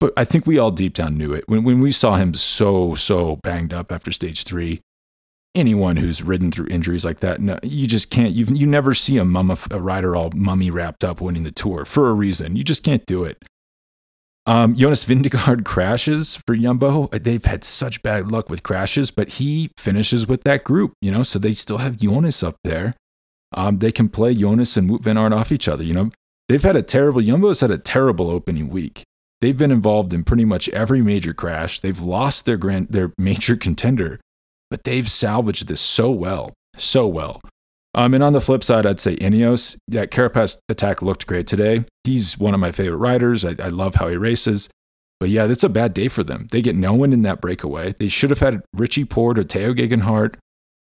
but 0.00 0.12
I 0.16 0.24
think 0.24 0.46
we 0.46 0.58
all 0.58 0.70
deep 0.70 0.94
down 0.94 1.16
knew 1.16 1.32
it. 1.32 1.44
When, 1.48 1.64
when 1.64 1.80
we 1.80 1.92
saw 1.92 2.16
him 2.16 2.34
so, 2.34 2.94
so 2.94 3.36
banged 3.36 3.72
up 3.72 3.92
after 3.92 4.12
stage 4.12 4.42
three, 4.44 4.80
anyone 5.58 5.96
who's 5.96 6.22
ridden 6.22 6.50
through 6.50 6.68
injuries 6.68 7.04
like 7.04 7.20
that, 7.20 7.40
no, 7.40 7.58
you 7.62 7.86
just 7.86 8.10
can't, 8.10 8.32
you 8.32 8.46
you 8.46 8.66
never 8.66 8.94
see 8.94 9.18
a, 9.18 9.24
mummy, 9.24 9.56
a 9.70 9.80
rider 9.80 10.16
all 10.16 10.30
mummy 10.34 10.70
wrapped 10.70 11.04
up 11.04 11.20
winning 11.20 11.42
the 11.42 11.50
tour 11.50 11.84
for 11.84 12.08
a 12.08 12.14
reason. 12.14 12.56
You 12.56 12.64
just 12.64 12.82
can't 12.82 13.04
do 13.06 13.24
it. 13.24 13.42
Um, 14.46 14.74
Jonas 14.74 15.04
Vingegaard 15.04 15.64
crashes 15.66 16.36
for 16.36 16.56
Jumbo. 16.56 17.08
They've 17.08 17.44
had 17.44 17.64
such 17.64 18.02
bad 18.02 18.32
luck 18.32 18.48
with 18.48 18.62
crashes, 18.62 19.10
but 19.10 19.32
he 19.32 19.70
finishes 19.76 20.26
with 20.26 20.44
that 20.44 20.64
group, 20.64 20.94
you 21.02 21.10
know, 21.10 21.22
so 21.22 21.38
they 21.38 21.52
still 21.52 21.78
have 21.78 21.98
Jonas 21.98 22.42
up 22.42 22.56
there. 22.64 22.94
Um, 23.52 23.78
they 23.78 23.92
can 23.92 24.08
play 24.08 24.34
Jonas 24.34 24.76
and 24.78 24.88
Wout 24.88 25.02
van 25.02 25.18
Aert 25.18 25.34
off 25.34 25.52
each 25.52 25.68
other, 25.68 25.84
you 25.84 25.92
know. 25.92 26.10
They've 26.48 26.62
had 26.62 26.76
a 26.76 26.82
terrible, 26.82 27.20
Jumbo's 27.20 27.60
had 27.60 27.70
a 27.70 27.76
terrible 27.76 28.30
opening 28.30 28.70
week. 28.70 29.02
They've 29.40 29.56
been 29.56 29.70
involved 29.70 30.14
in 30.14 30.24
pretty 30.24 30.46
much 30.46 30.68
every 30.70 31.02
major 31.02 31.34
crash. 31.34 31.80
They've 31.80 32.00
lost 32.00 32.46
their 32.46 32.56
grand, 32.56 32.88
their 32.88 33.12
major 33.18 33.54
contender, 33.54 34.18
but 34.70 34.84
they've 34.84 35.10
salvaged 35.10 35.68
this 35.68 35.80
so 35.80 36.10
well, 36.10 36.52
so 36.76 37.06
well. 37.06 37.40
Um, 37.94 38.14
and 38.14 38.22
on 38.22 38.32
the 38.32 38.40
flip 38.40 38.62
side, 38.62 38.86
I'd 38.86 39.00
say 39.00 39.16
Ineos. 39.16 39.76
That 39.88 40.10
Carapaz 40.10 40.58
attack 40.68 41.02
looked 41.02 41.26
great 41.26 41.46
today. 41.46 41.84
He's 42.04 42.38
one 42.38 42.54
of 42.54 42.60
my 42.60 42.70
favorite 42.70 42.98
riders. 42.98 43.44
I, 43.44 43.56
I 43.58 43.68
love 43.68 43.96
how 43.96 44.08
he 44.08 44.16
races. 44.16 44.68
But 45.20 45.30
yeah, 45.30 45.46
that's 45.46 45.64
a 45.64 45.68
bad 45.68 45.94
day 45.94 46.08
for 46.08 46.22
them. 46.22 46.46
They 46.52 46.62
get 46.62 46.76
no 46.76 46.94
one 46.94 47.12
in 47.12 47.22
that 47.22 47.40
breakaway. 47.40 47.94
They 47.98 48.08
should 48.08 48.30
have 48.30 48.38
had 48.38 48.62
Richie 48.72 49.04
Porte 49.04 49.38
or 49.38 49.44
Tao 49.44 49.72
Geoghegan 49.72 50.02
Hart 50.02 50.36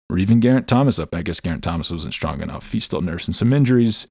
or 0.09 0.17
even 0.17 0.41
Geraint 0.41 0.67
Thomas 0.67 0.99
up. 0.99 1.13
I 1.13 1.23
guess 1.23 1.41
Geraint 1.41 1.63
Thomas 1.63 1.89
wasn't 1.89 2.13
strong 2.13 2.41
enough. 2.41 2.71
He's 2.71 2.85
still 2.85 3.01
nursing 3.01 3.33
some 3.33 3.51
injuries. 3.51 4.07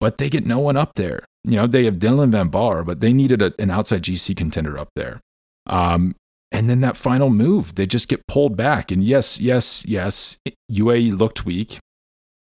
But 0.00 0.18
they 0.18 0.30
get 0.30 0.46
no 0.46 0.58
one 0.58 0.76
up 0.76 0.94
there. 0.94 1.24
You 1.44 1.56
know, 1.56 1.66
they 1.66 1.84
have 1.84 1.98
Dylan 1.98 2.30
Van 2.30 2.50
Baarle, 2.50 2.86
but 2.86 3.00
they 3.00 3.12
needed 3.12 3.42
a, 3.42 3.52
an 3.58 3.70
outside 3.70 4.02
GC 4.02 4.36
contender 4.36 4.78
up 4.78 4.88
there. 4.96 5.20
Um, 5.66 6.16
and 6.52 6.68
then 6.68 6.82
that 6.82 6.96
final 6.96 7.30
move, 7.30 7.74
they 7.74 7.86
just 7.86 8.08
get 8.08 8.26
pulled 8.28 8.56
back. 8.56 8.92
And 8.92 9.02
yes, 9.02 9.40
yes, 9.40 9.84
yes, 9.86 10.36
UAE 10.70 11.18
looked 11.18 11.46
weak. 11.46 11.78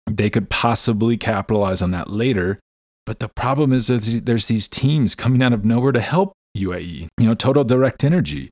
They 0.10 0.30
could 0.30 0.50
possibly 0.50 1.18
capitalize 1.18 1.82
on 1.82 1.92
that 1.92 2.10
later. 2.10 2.60
But 3.06 3.20
the 3.20 3.30
problem 3.30 3.74
is 3.74 3.88
that 3.88 4.22
there's 4.26 4.48
these 4.48 4.68
teams 4.68 5.16
coming 5.16 5.42
out 5.42 5.54
of 5.54 5.66
nowhere 5.66 5.92
to 5.92 6.00
help 6.00 6.34
UAE. 6.56 7.08
You 7.18 7.28
know, 7.28 7.34
Total 7.34 7.64
Direct 7.64 8.04
Energy, 8.04 8.50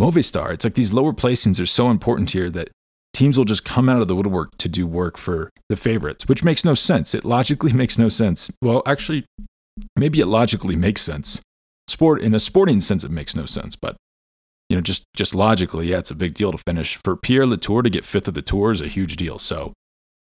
Movistar. 0.00 0.52
It's 0.54 0.64
like 0.64 0.74
these 0.74 0.94
lower 0.94 1.12
placings 1.12 1.60
are 1.60 1.66
so 1.66 1.90
important 1.90 2.30
here 2.30 2.48
that 2.50 2.70
teams 3.12 3.36
will 3.36 3.44
just 3.44 3.64
come 3.64 3.88
out 3.88 4.00
of 4.00 4.08
the 4.08 4.16
woodwork 4.16 4.56
to 4.58 4.68
do 4.68 4.86
work 4.86 5.18
for 5.18 5.50
the 5.68 5.76
favorites, 5.76 6.28
which 6.28 6.44
makes 6.44 6.64
no 6.64 6.74
sense. 6.74 7.14
It 7.14 7.24
logically 7.24 7.72
makes 7.74 7.98
no 7.98 8.08
sense. 8.08 8.50
Well, 8.62 8.82
actually, 8.86 9.26
maybe 9.96 10.20
it 10.20 10.26
logically 10.26 10.76
makes 10.76 11.02
sense. 11.02 11.40
Sport 11.88 12.22
in 12.22 12.34
a 12.34 12.40
sporting 12.40 12.80
sense, 12.80 13.04
it 13.04 13.10
makes 13.10 13.34
no 13.36 13.46
sense, 13.46 13.76
but 13.76 13.96
you 14.68 14.76
know, 14.76 14.82
just 14.82 15.04
just 15.14 15.34
logically, 15.34 15.88
yeah, 15.88 15.98
it's 15.98 16.10
a 16.10 16.16
big 16.16 16.34
deal 16.34 16.52
to 16.52 16.58
finish. 16.58 16.98
For 17.02 17.16
Pierre 17.16 17.46
Latour 17.46 17.82
to 17.82 17.90
get 17.90 18.04
fifth 18.04 18.28
of 18.28 18.34
the 18.34 18.42
tour 18.42 18.70
is 18.70 18.80
a 18.80 18.88
huge 18.88 19.16
deal. 19.16 19.38
So 19.38 19.72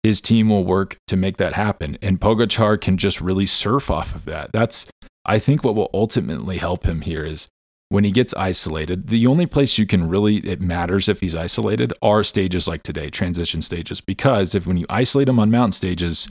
his 0.04 0.20
team 0.20 0.50
will 0.50 0.66
work 0.66 0.98
to 1.08 1.16
make 1.16 1.38
that 1.38 1.54
happen. 1.54 1.98
And 2.02 2.20
Pogacar 2.20 2.80
can 2.82 2.98
just 2.98 3.22
really 3.22 3.46
surf 3.46 3.92
off 3.92 4.16
of 4.16 4.26
that. 4.26 4.52
That's 4.52 4.88
I 5.26 5.38
think 5.38 5.64
what 5.64 5.76
will 5.76 5.92
ultimately 5.94 6.58
help 6.58 6.86
him 6.86 7.02
here 7.02 7.24
is 7.24 7.48
when 7.90 8.04
he 8.04 8.12
gets 8.12 8.34
isolated, 8.36 9.08
the 9.08 9.28
only 9.28 9.46
place 9.46 9.78
you 9.78 9.86
can 9.86 10.10
really 10.10 10.38
it 10.38 10.62
matters 10.62 11.08
if 11.08 11.20
he's 11.20 11.36
isolated 11.36 11.94
are 12.02 12.24
stages 12.24 12.68
like 12.68 12.84
today, 12.84 13.10
transition 13.10 13.62
stages. 13.62 14.02
Because 14.02 14.56
if 14.56 14.66
when 14.66 14.78
you 14.78 14.86
isolate 14.90 15.30
him 15.30 15.40
on 15.40 15.52
mountain 15.52 15.74
stages, 15.74 16.30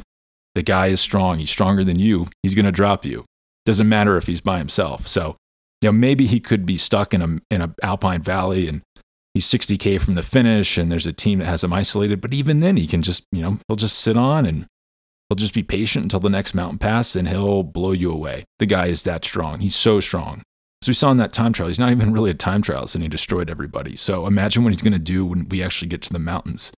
the 0.54 0.62
guy 0.62 0.88
is 0.88 1.00
strong, 1.00 1.38
he's 1.38 1.50
stronger 1.50 1.84
than 1.84 1.98
you, 1.98 2.26
he's 2.42 2.56
gonna 2.56 2.72
drop 2.72 3.04
you. 3.04 3.24
Doesn't 3.66 3.88
matter 3.88 4.16
if 4.16 4.26
he's 4.26 4.40
by 4.40 4.58
himself. 4.58 5.06
So 5.06 5.36
you 5.80 5.88
know, 5.88 5.92
maybe 5.92 6.26
he 6.26 6.40
could 6.40 6.66
be 6.66 6.76
stuck 6.76 7.14
in 7.14 7.22
a 7.22 7.54
in 7.54 7.62
a 7.62 7.74
alpine 7.82 8.22
valley 8.22 8.68
and 8.68 8.82
he's 9.34 9.46
60k 9.46 10.00
from 10.00 10.14
the 10.14 10.22
finish 10.22 10.76
and 10.76 10.90
there's 10.90 11.06
a 11.06 11.12
team 11.12 11.38
that 11.38 11.46
has 11.46 11.64
him 11.64 11.72
isolated, 11.72 12.20
but 12.20 12.34
even 12.34 12.60
then 12.60 12.76
he 12.76 12.86
can 12.86 13.02
just, 13.02 13.24
you 13.32 13.42
know, 13.42 13.58
he'll 13.66 13.76
just 13.76 13.98
sit 13.98 14.16
on 14.16 14.44
and 14.46 14.66
he'll 15.28 15.36
just 15.36 15.54
be 15.54 15.62
patient 15.62 16.04
until 16.04 16.20
the 16.20 16.28
next 16.28 16.54
mountain 16.54 16.78
pass 16.78 17.16
and 17.16 17.28
he'll 17.28 17.62
blow 17.62 17.92
you 17.92 18.12
away. 18.12 18.44
The 18.58 18.66
guy 18.66 18.86
is 18.86 19.04
that 19.04 19.24
strong. 19.24 19.60
He's 19.60 19.76
so 19.76 20.00
strong. 20.00 20.42
So 20.82 20.90
we 20.90 20.94
saw 20.94 21.10
in 21.10 21.18
that 21.18 21.32
time 21.32 21.52
trial, 21.52 21.68
he's 21.68 21.78
not 21.78 21.90
even 21.90 22.12
really 22.12 22.30
a 22.30 22.34
time 22.34 22.62
trial, 22.62 22.88
and 22.94 23.02
he 23.02 23.08
destroyed 23.08 23.50
everybody. 23.50 23.96
So 23.96 24.26
imagine 24.26 24.64
what 24.64 24.72
he's 24.72 24.80
going 24.80 24.94
to 24.94 24.98
do 24.98 25.26
when 25.26 25.46
we 25.48 25.62
actually 25.62 25.88
get 25.88 26.00
to 26.02 26.12
the 26.12 26.18
mountains. 26.18 26.72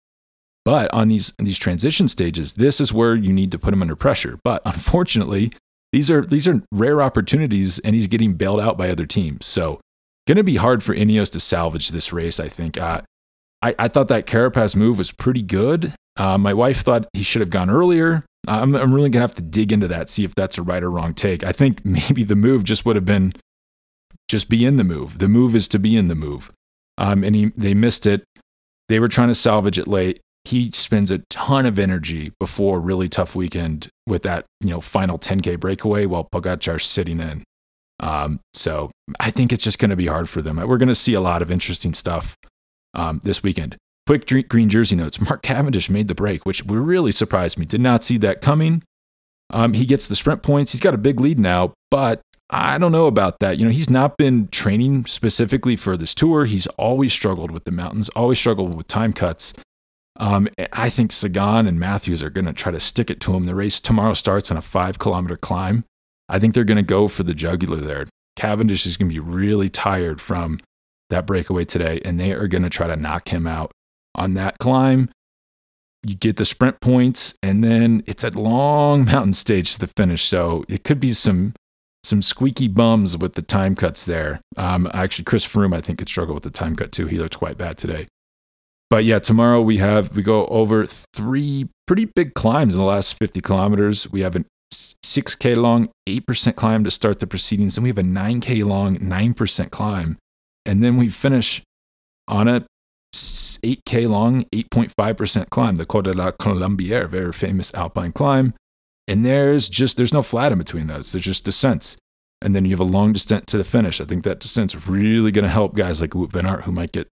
But 0.64 0.92
on 0.92 1.08
these 1.08 1.32
these 1.38 1.58
transition 1.58 2.08
stages, 2.08 2.54
this 2.54 2.80
is 2.80 2.92
where 2.92 3.14
you 3.14 3.32
need 3.32 3.52
to 3.52 3.58
put 3.58 3.74
him 3.74 3.82
under 3.82 3.96
pressure. 3.96 4.38
But 4.42 4.62
unfortunately, 4.64 5.52
these 5.92 6.11
are 6.11 6.24
these 6.24 6.46
are 6.46 6.62
rare 6.72 7.03
opportunities, 7.03 7.79
and 7.81 7.94
he's 7.94 8.07
getting 8.07 8.35
bailed 8.35 8.61
out 8.61 8.79
by 8.79 8.90
other 8.90 9.07
teams. 9.07 9.46
So, 9.46 9.81
going 10.26 10.37
to 10.37 10.44
be 10.44 10.57
hard 10.57 10.83
for 10.83 10.94
Ineos 10.94 11.31
to 11.33 11.40
salvage 11.40 11.88
this 11.90 12.12
race. 12.12 12.38
I 12.38 12.48
think. 12.48 12.79
Uh, 12.79 13.03
I, 13.62 13.74
I 13.79 13.88
thought 13.88 14.09
that 14.09 14.26
Carapaz 14.26 14.74
move 14.74 14.98
was 14.98 15.12
pretty 15.12 15.42
good. 15.42 15.92
Uh, 16.16 16.38
my 16.38 16.55
wife 16.55 16.81
thought 16.81 17.09
he 17.12 17.22
should 17.22 17.40
have 17.40 17.50
gone 17.50 17.70
earlier. 17.70 18.24
I'm, 18.48 18.74
I'm 18.74 18.94
really 18.94 19.11
going 19.11 19.20
to 19.20 19.29
have 19.29 19.35
to 19.35 19.42
dig 19.42 19.70
into 19.70 19.87
that, 19.88 20.09
see 20.09 20.24
if 20.24 20.35
that's 20.35 20.57
a 20.57 20.62
right 20.62 20.83
or 20.83 20.90
wrong 20.90 21.14
take. 21.14 21.44
I 21.44 21.53
think 21.53 21.85
maybe 21.85 22.24
the 22.24 22.37
move 22.37 22.64
just 22.64 22.87
would 22.87 22.96
have 22.96 23.05
been 23.05 23.35
just 24.29 24.48
be 24.48 24.64
in 24.64 24.76
the 24.76 24.85
move. 24.85 25.18
The 25.18 25.29
move 25.29 25.55
is 25.55 25.68
to 25.68 25.79
be 25.79 25.96
in 25.96 26.09
the 26.09 26.14
move. 26.14 26.50
Um, 26.96 27.24
and 27.24 27.35
he, 27.35 27.53
they 27.57 27.74
missed 27.74 28.07
it. 28.07 28.24
They 28.88 29.00
were 29.00 29.09
trying 29.09 29.29
to 29.29 29.35
salvage 29.35 29.79
it 29.79 29.88
late 29.88 30.20
he 30.44 30.70
spends 30.70 31.11
a 31.11 31.18
ton 31.31 31.66
of 31.66 31.79
energy 31.79 32.33
before 32.40 32.79
a 32.79 32.81
really 32.81 33.09
tough 33.09 33.37
weekend 33.37 33.88
with 34.07 34.22
that 34.22 34.46
you 34.61 34.70
know 34.70 34.81
final 34.81 35.18
10k 35.18 35.59
breakaway 35.61 36.07
while 36.07 36.29
Pogacar's 36.33 36.87
sitting 36.87 37.20
in. 37.20 37.44
Um, 38.00 38.40
so 38.55 38.90
I 39.18 39.31
think 39.31 39.53
it's 39.53 39.62
just 39.62 39.79
going 39.79 39.90
to 39.90 39.96
be 39.96 40.07
hard 40.07 40.29
for 40.29 40.40
them. 40.40 40.57
We're 40.57 40.79
going 40.79 40.88
to 40.88 40.94
see 40.94 41.14
a 41.14 41.20
lot 41.20 41.42
of 41.42 41.50
interesting 41.50 41.92
stuff 41.92 42.35
um, 42.94 43.20
this 43.22 43.42
weekend. 43.42 43.76
Quick 44.07 44.48
green 44.48 44.68
jersey 44.68 44.96
notes: 44.96 45.20
Mark 45.29 45.42
Cavendish 45.42 45.90
made 45.90 46.09
the 46.09 46.14
break, 46.14 46.46
which 46.46 46.64
really 46.64 47.12
surprised 47.12 47.59
me. 47.59 47.66
Did 47.66 47.81
not 47.81 48.03
see 48.03 48.18
that 48.18 48.40
coming. 48.40 48.83
Um, 49.53 49.74
he 49.74 49.85
gets 49.85 50.09
the 50.09 50.16
sprint 50.16 50.42
points. 50.42 50.72
He's 50.72 50.81
got 50.81 50.94
a 50.94 50.98
big 50.98 51.20
lead 51.20 51.38
now, 51.38 51.72
but 51.90 52.20
I 52.50 52.79
don't 52.79 52.92
know 52.92 53.07
about 53.07 53.38
that. 53.40 53.59
You 53.59 53.64
know, 53.64 53.70
he's 53.70 53.90
not 53.90 54.16
been 54.16 54.48
training 54.48 55.07
specifically 55.07 55.76
for 55.76 55.96
this 55.96 56.14
tour. 56.14 56.44
He's 56.44 56.66
always 56.68 57.12
struggled 57.12 57.50
with 57.50 57.64
the 57.64 57.70
mountains, 57.70 58.09
always 58.11 58.38
struggled 58.38 58.74
with 58.74 58.87
time 58.87 59.12
cuts. 59.12 59.55
Um, 60.20 60.48
I 60.74 60.90
think 60.90 61.12
Sagan 61.12 61.66
and 61.66 61.80
Matthews 61.80 62.22
are 62.22 62.28
going 62.28 62.44
to 62.44 62.52
try 62.52 62.70
to 62.70 62.78
stick 62.78 63.11
it 63.11 63.20
to 63.22 63.33
him. 63.33 63.46
The 63.46 63.54
race 63.54 63.80
tomorrow 63.80 64.12
starts 64.12 64.50
on 64.50 64.59
a 64.59 64.62
five 64.62 64.98
kilometer 64.98 65.38
climb. 65.38 65.85
I 66.28 66.38
think 66.38 66.54
they're 66.54 66.62
going 66.62 66.76
to 66.76 66.83
go 66.83 67.09
for 67.09 67.22
the 67.22 67.33
jugular 67.33 67.78
there. 67.78 68.06
Cavendish 68.37 68.85
is 68.85 68.98
going 68.98 69.09
to 69.09 69.14
be 69.14 69.18
really 69.18 69.70
tired 69.70 70.20
from 70.20 70.61
that 71.09 71.26
breakaway 71.26 71.64
today, 71.64 72.02
and 72.04 72.20
they 72.20 72.33
are 72.33 72.48
going 72.48 72.62
to 72.62 72.70
try 72.70 72.87
to 72.87 72.96
knock 72.96 73.30
him 73.30 73.46
out 73.46 73.72
on 74.14 74.35
that 74.35 74.59
climb. 74.59 75.11
You 76.06 76.14
get 76.14 76.37
the 76.37 76.44
sprint 76.44 76.80
points, 76.80 77.35
and 77.42 77.64
then 77.64 78.02
it's 78.06 78.22
a 78.22 78.30
long 78.30 79.04
mountain 79.06 79.33
stage 79.33 79.72
to 79.72 79.78
the 79.80 79.87
finish. 79.87 80.24
So 80.24 80.64
it 80.68 80.85
could 80.85 81.00
be 81.00 81.14
some 81.14 81.54
some 82.04 82.22
squeaky 82.22 82.68
bums 82.68 83.16
with 83.16 83.35
the 83.35 83.42
time 83.42 83.74
cuts 83.74 84.04
there. 84.04 84.40
Um, 84.56 84.90
actually, 84.92 85.24
Chris 85.24 85.46
Froome, 85.46 85.74
I 85.74 85.80
think, 85.80 85.98
could 85.98 86.09
struggle 86.09 86.35
with 86.35 86.44
the 86.44 86.50
time 86.50 86.76
cut 86.76 86.92
too. 86.92 87.06
He 87.06 87.18
looked 87.18 87.38
quite 87.38 87.59
bad 87.59 87.78
today. 87.78 88.06
But 88.90 89.05
yeah, 89.05 89.20
tomorrow 89.20 89.62
we 89.62 89.79
have 89.79 90.16
we 90.16 90.22
go 90.22 90.46
over 90.46 90.85
three 90.85 91.68
pretty 91.87 92.07
big 92.07 92.35
climbs 92.35 92.74
in 92.74 92.81
the 92.81 92.87
last 92.87 93.16
50 93.18 93.40
kilometers. 93.40 94.11
We 94.11 94.20
have 94.22 94.35
a 94.35 94.44
6k 94.72 95.57
long 95.57 95.88
8% 96.09 96.57
climb 96.57 96.85
to 96.85 96.90
start 96.90 97.20
the 97.20 97.26
proceedings, 97.26 97.76
and 97.76 97.85
we 97.85 97.90
have 97.90 97.98
a 97.98 98.03
9k 98.03 98.64
long 98.64 98.98
9% 98.98 99.70
climb, 99.70 100.18
and 100.66 100.83
then 100.83 100.96
we 100.96 101.09
finish 101.09 101.62
on 102.26 102.48
a 102.48 102.66
8k 103.14 104.09
long 104.09 104.44
8.5% 104.55 105.50
climb, 105.50 105.76
the 105.76 105.87
Col 105.87 106.03
de 106.03 106.12
la 106.12 106.33
Colombière, 106.33 107.09
very 107.09 107.33
famous 107.33 107.72
alpine 107.74 108.12
climb. 108.12 108.55
And 109.09 109.24
there's 109.24 109.68
just 109.68 109.96
there's 109.96 110.12
no 110.12 110.22
flat 110.22 110.53
in 110.53 110.59
between 110.59 110.87
those. 110.87 111.12
There's 111.12 111.24
just 111.24 111.44
descents. 111.44 111.96
And 112.42 112.55
then 112.55 112.64
you 112.64 112.70
have 112.70 112.81
a 112.81 112.85
long 112.85 113.12
descent 113.12 113.46
to 113.48 113.59
the 113.59 113.64
finish. 113.64 114.00
I 114.00 114.05
think 114.05 114.24
that 114.24 114.40
descent's 114.40 114.88
really 114.88 115.31
going 115.31 115.44
to 115.44 115.50
help 115.50 115.74
guys 115.74 116.00
like 116.00 116.11
Wout 116.11 116.33
van 116.33 116.46
Aert 116.46 116.62
who 116.64 116.72
might 116.72 116.92
get 116.92 117.09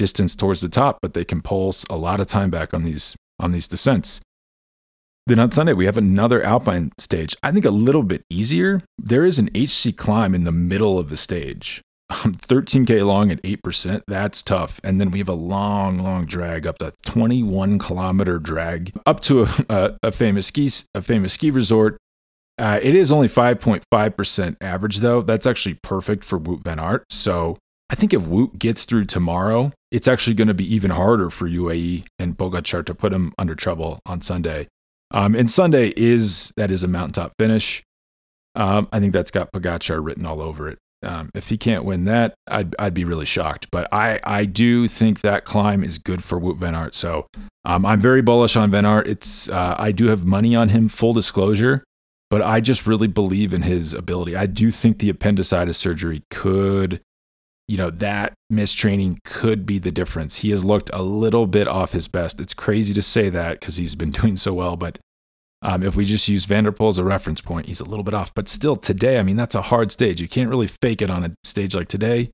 distance 0.00 0.34
towards 0.34 0.62
the 0.62 0.68
top, 0.70 0.98
but 1.02 1.12
they 1.12 1.26
can 1.26 1.42
pulse 1.42 1.84
a 1.90 1.96
lot 1.96 2.20
of 2.20 2.26
time 2.26 2.48
back 2.48 2.72
on 2.72 2.84
these 2.84 3.14
on 3.38 3.52
these 3.52 3.68
descents. 3.68 4.22
Then 5.26 5.38
on 5.38 5.50
Sunday, 5.50 5.74
we 5.74 5.84
have 5.84 5.98
another 5.98 6.42
alpine 6.42 6.90
stage. 6.96 7.36
I 7.42 7.52
think 7.52 7.66
a 7.66 7.70
little 7.70 8.02
bit 8.02 8.22
easier. 8.30 8.80
There 8.96 9.26
is 9.26 9.38
an 9.38 9.50
HC 9.54 9.94
climb 9.94 10.34
in 10.34 10.44
the 10.44 10.52
middle 10.52 10.98
of 10.98 11.10
the 11.10 11.18
stage. 11.18 11.82
13K 12.10 13.06
long 13.06 13.30
at 13.30 13.42
8%. 13.42 14.00
That's 14.08 14.42
tough. 14.42 14.80
And 14.82 14.98
then 14.98 15.10
we 15.10 15.18
have 15.18 15.28
a 15.28 15.34
long, 15.34 15.98
long 15.98 16.24
drag 16.24 16.66
up 16.66 16.78
the 16.78 16.94
21 17.04 17.78
kilometer 17.78 18.38
drag 18.38 18.92
up 19.04 19.20
to 19.20 19.42
a, 19.42 19.48
a, 19.68 19.98
a 20.04 20.12
famous 20.12 20.46
ski 20.46 20.70
a 20.94 21.02
famous 21.02 21.34
ski 21.34 21.50
resort. 21.50 21.98
Uh, 22.58 22.80
it 22.82 22.94
is 22.94 23.12
only 23.12 23.28
5.5% 23.28 24.56
average, 24.60 24.98
though. 24.98 25.20
That's 25.20 25.46
actually 25.46 25.74
perfect 25.74 26.24
for 26.24 26.40
Wout 26.40 26.64
Van 26.64 26.80
Aert. 26.80 27.04
So 27.10 27.58
I 27.90 27.96
think 27.96 28.14
if 28.14 28.22
Wout 28.22 28.56
gets 28.58 28.84
through 28.84 29.06
tomorrow, 29.06 29.72
it's 29.90 30.06
actually 30.06 30.34
going 30.34 30.48
to 30.48 30.54
be 30.54 30.74
even 30.74 30.92
harder 30.92 31.28
for 31.28 31.48
UAE 31.48 32.06
and 32.20 32.38
Pogacar 32.38 32.86
to 32.86 32.94
put 32.94 33.12
him 33.12 33.34
under 33.36 33.56
trouble 33.56 33.98
on 34.06 34.20
Sunday. 34.20 34.68
Um, 35.10 35.34
and 35.34 35.50
Sunday 35.50 35.92
is 35.96 36.52
that 36.56 36.70
is 36.70 36.84
a 36.84 36.88
mountaintop 36.88 37.32
finish. 37.36 37.82
Um, 38.54 38.88
I 38.92 39.00
think 39.00 39.12
that's 39.12 39.32
got 39.32 39.52
Pogacar 39.52 40.04
written 40.04 40.24
all 40.24 40.40
over 40.40 40.68
it. 40.68 40.78
Um, 41.02 41.30
if 41.34 41.48
he 41.48 41.56
can't 41.56 41.84
win 41.84 42.04
that, 42.04 42.34
I'd, 42.46 42.76
I'd 42.78 42.94
be 42.94 43.04
really 43.04 43.24
shocked. 43.24 43.68
But 43.72 43.88
I, 43.90 44.20
I 44.22 44.44
do 44.44 44.86
think 44.86 45.22
that 45.22 45.44
climb 45.44 45.82
is 45.82 45.98
good 45.98 46.22
for 46.22 46.38
Wout 46.38 46.58
Van 46.58 46.76
Aert. 46.76 46.94
So 46.94 47.26
um, 47.64 47.84
I'm 47.84 48.00
very 48.00 48.22
bullish 48.22 48.54
on 48.54 48.70
Van 48.70 48.86
Aert. 48.86 49.08
It's 49.08 49.48
uh, 49.48 49.74
I 49.78 49.90
do 49.90 50.06
have 50.06 50.24
money 50.24 50.54
on 50.54 50.68
him. 50.68 50.88
Full 50.88 51.14
disclosure, 51.14 51.82
but 52.28 52.40
I 52.42 52.60
just 52.60 52.86
really 52.86 53.08
believe 53.08 53.52
in 53.52 53.62
his 53.62 53.94
ability. 53.94 54.36
I 54.36 54.46
do 54.46 54.70
think 54.70 54.98
the 54.98 55.08
appendicitis 55.08 55.78
surgery 55.78 56.22
could, 56.30 57.00
you 57.70 57.76
know, 57.76 57.88
that 57.88 58.34
mistraining 58.50 59.20
could 59.24 59.64
be 59.64 59.78
the 59.78 59.92
difference. 59.92 60.38
He 60.38 60.50
has 60.50 60.64
looked 60.64 60.90
a 60.92 61.02
little 61.02 61.46
bit 61.46 61.68
off 61.68 61.92
his 61.92 62.08
best. 62.08 62.40
It's 62.40 62.52
crazy 62.52 62.92
to 62.94 63.00
say 63.00 63.28
that 63.28 63.60
because 63.60 63.76
he's 63.76 63.94
been 63.94 64.10
doing 64.22 64.36
so 64.36 64.52
well, 64.54 64.76
but 64.76 64.98
um, 65.62 65.84
if 65.84 65.94
we 65.94 66.04
just 66.04 66.28
use 66.28 66.46
Van 66.46 66.64
der 66.64 66.72
Poel 66.72 66.88
as 66.88 66.98
a 66.98 67.04
reference 67.04 67.40
point, 67.40 67.66
he's 67.66 67.78
a 67.78 67.84
little 67.84 68.02
bit 68.02 68.12
off. 68.12 68.34
But 68.34 68.48
still, 68.48 68.74
today, 68.74 69.20
I 69.20 69.22
mean, 69.22 69.36
that's 69.36 69.54
a 69.54 69.62
hard 69.62 69.92
stage. 69.92 70.20
You 70.20 70.26
can't 70.26 70.50
really 70.50 70.66
fake 70.66 71.00
it 71.00 71.10
on 71.10 71.22
a 71.22 71.30
stage 71.44 71.76
like 71.76 71.86
today. 71.86 72.32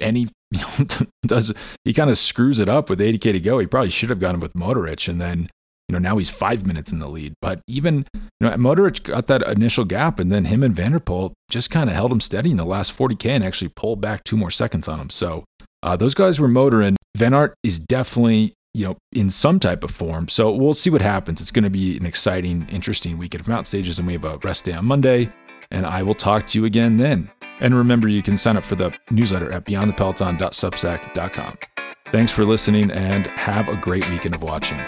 And 0.00 0.18
he 0.18 0.28
does, 1.26 1.54
he 1.86 1.94
kind 1.94 2.10
of 2.10 2.18
screws 2.18 2.60
it 2.60 2.68
up 2.68 2.90
with 2.90 3.00
80K 3.00 3.32
to 3.32 3.40
go. 3.40 3.58
He 3.58 3.66
probably 3.66 3.88
should 3.88 4.10
have 4.10 4.20
gone 4.20 4.38
with 4.38 4.52
Mohoric. 4.52 5.08
And 5.08 5.18
then, 5.18 5.48
you 5.88 5.92
know, 5.92 5.98
now 5.98 6.18
he's 6.18 6.30
five 6.30 6.66
minutes 6.66 6.92
in 6.92 6.98
the 6.98 7.08
lead. 7.08 7.34
But 7.42 7.60
even, 7.66 8.06
you 8.14 8.20
know, 8.40 8.50
Mohoric 8.50 9.02
got 9.04 9.26
that 9.26 9.42
initial 9.42 9.84
gap. 9.84 10.18
And 10.18 10.30
then 10.30 10.46
him 10.46 10.62
and 10.62 10.74
Van 10.74 10.92
der 10.92 11.00
Poel 11.00 11.32
just 11.50 11.70
kind 11.70 11.90
of 11.90 11.96
held 11.96 12.12
him 12.12 12.20
steady 12.20 12.50
in 12.50 12.56
the 12.56 12.64
last 12.64 12.96
40K 12.96 13.26
and 13.30 13.44
actually 13.44 13.68
pulled 13.68 14.00
back 14.00 14.24
two 14.24 14.36
more 14.36 14.50
seconds 14.50 14.88
on 14.88 15.00
him. 15.00 15.10
So 15.10 15.44
uh, 15.82 15.96
those 15.96 16.14
guys 16.14 16.40
were 16.40 16.48
motoring. 16.48 16.96
Van 17.16 17.34
Aert 17.34 17.54
is 17.62 17.78
definitely 17.78 18.54
you 18.74 18.86
know, 18.86 18.96
in 19.12 19.28
some 19.28 19.60
type 19.60 19.84
of 19.84 19.90
form. 19.90 20.28
So 20.28 20.50
we'll 20.50 20.72
see 20.72 20.90
what 20.90 21.02
happens. 21.02 21.40
It's 21.40 21.50
going 21.50 21.64
to 21.64 21.70
be 21.70 21.96
an 21.96 22.06
exciting, 22.06 22.66
interesting 22.70 23.18
weekend 23.18 23.42
of 23.42 23.48
mountain 23.48 23.66
stages, 23.66 23.98
and 23.98 24.06
we 24.06 24.14
have 24.14 24.24
a 24.24 24.38
rest 24.38 24.64
day 24.64 24.72
on 24.72 24.86
Monday. 24.86 25.28
And 25.70 25.86
I 25.86 26.02
will 26.02 26.14
talk 26.14 26.46
to 26.48 26.58
you 26.58 26.64
again 26.64 26.96
then. 26.96 27.30
And 27.60 27.74
remember, 27.74 28.08
you 28.08 28.22
can 28.22 28.36
sign 28.36 28.56
up 28.56 28.64
for 28.64 28.76
the 28.76 28.92
newsletter 29.10 29.52
at 29.52 29.64
beyondthepeloton.substack.com. 29.66 31.58
Thanks 32.10 32.32
for 32.32 32.44
listening 32.44 32.90
and 32.90 33.26
have 33.28 33.68
a 33.68 33.76
great 33.76 34.08
weekend 34.10 34.34
of 34.34 34.42
watching. 34.42 34.78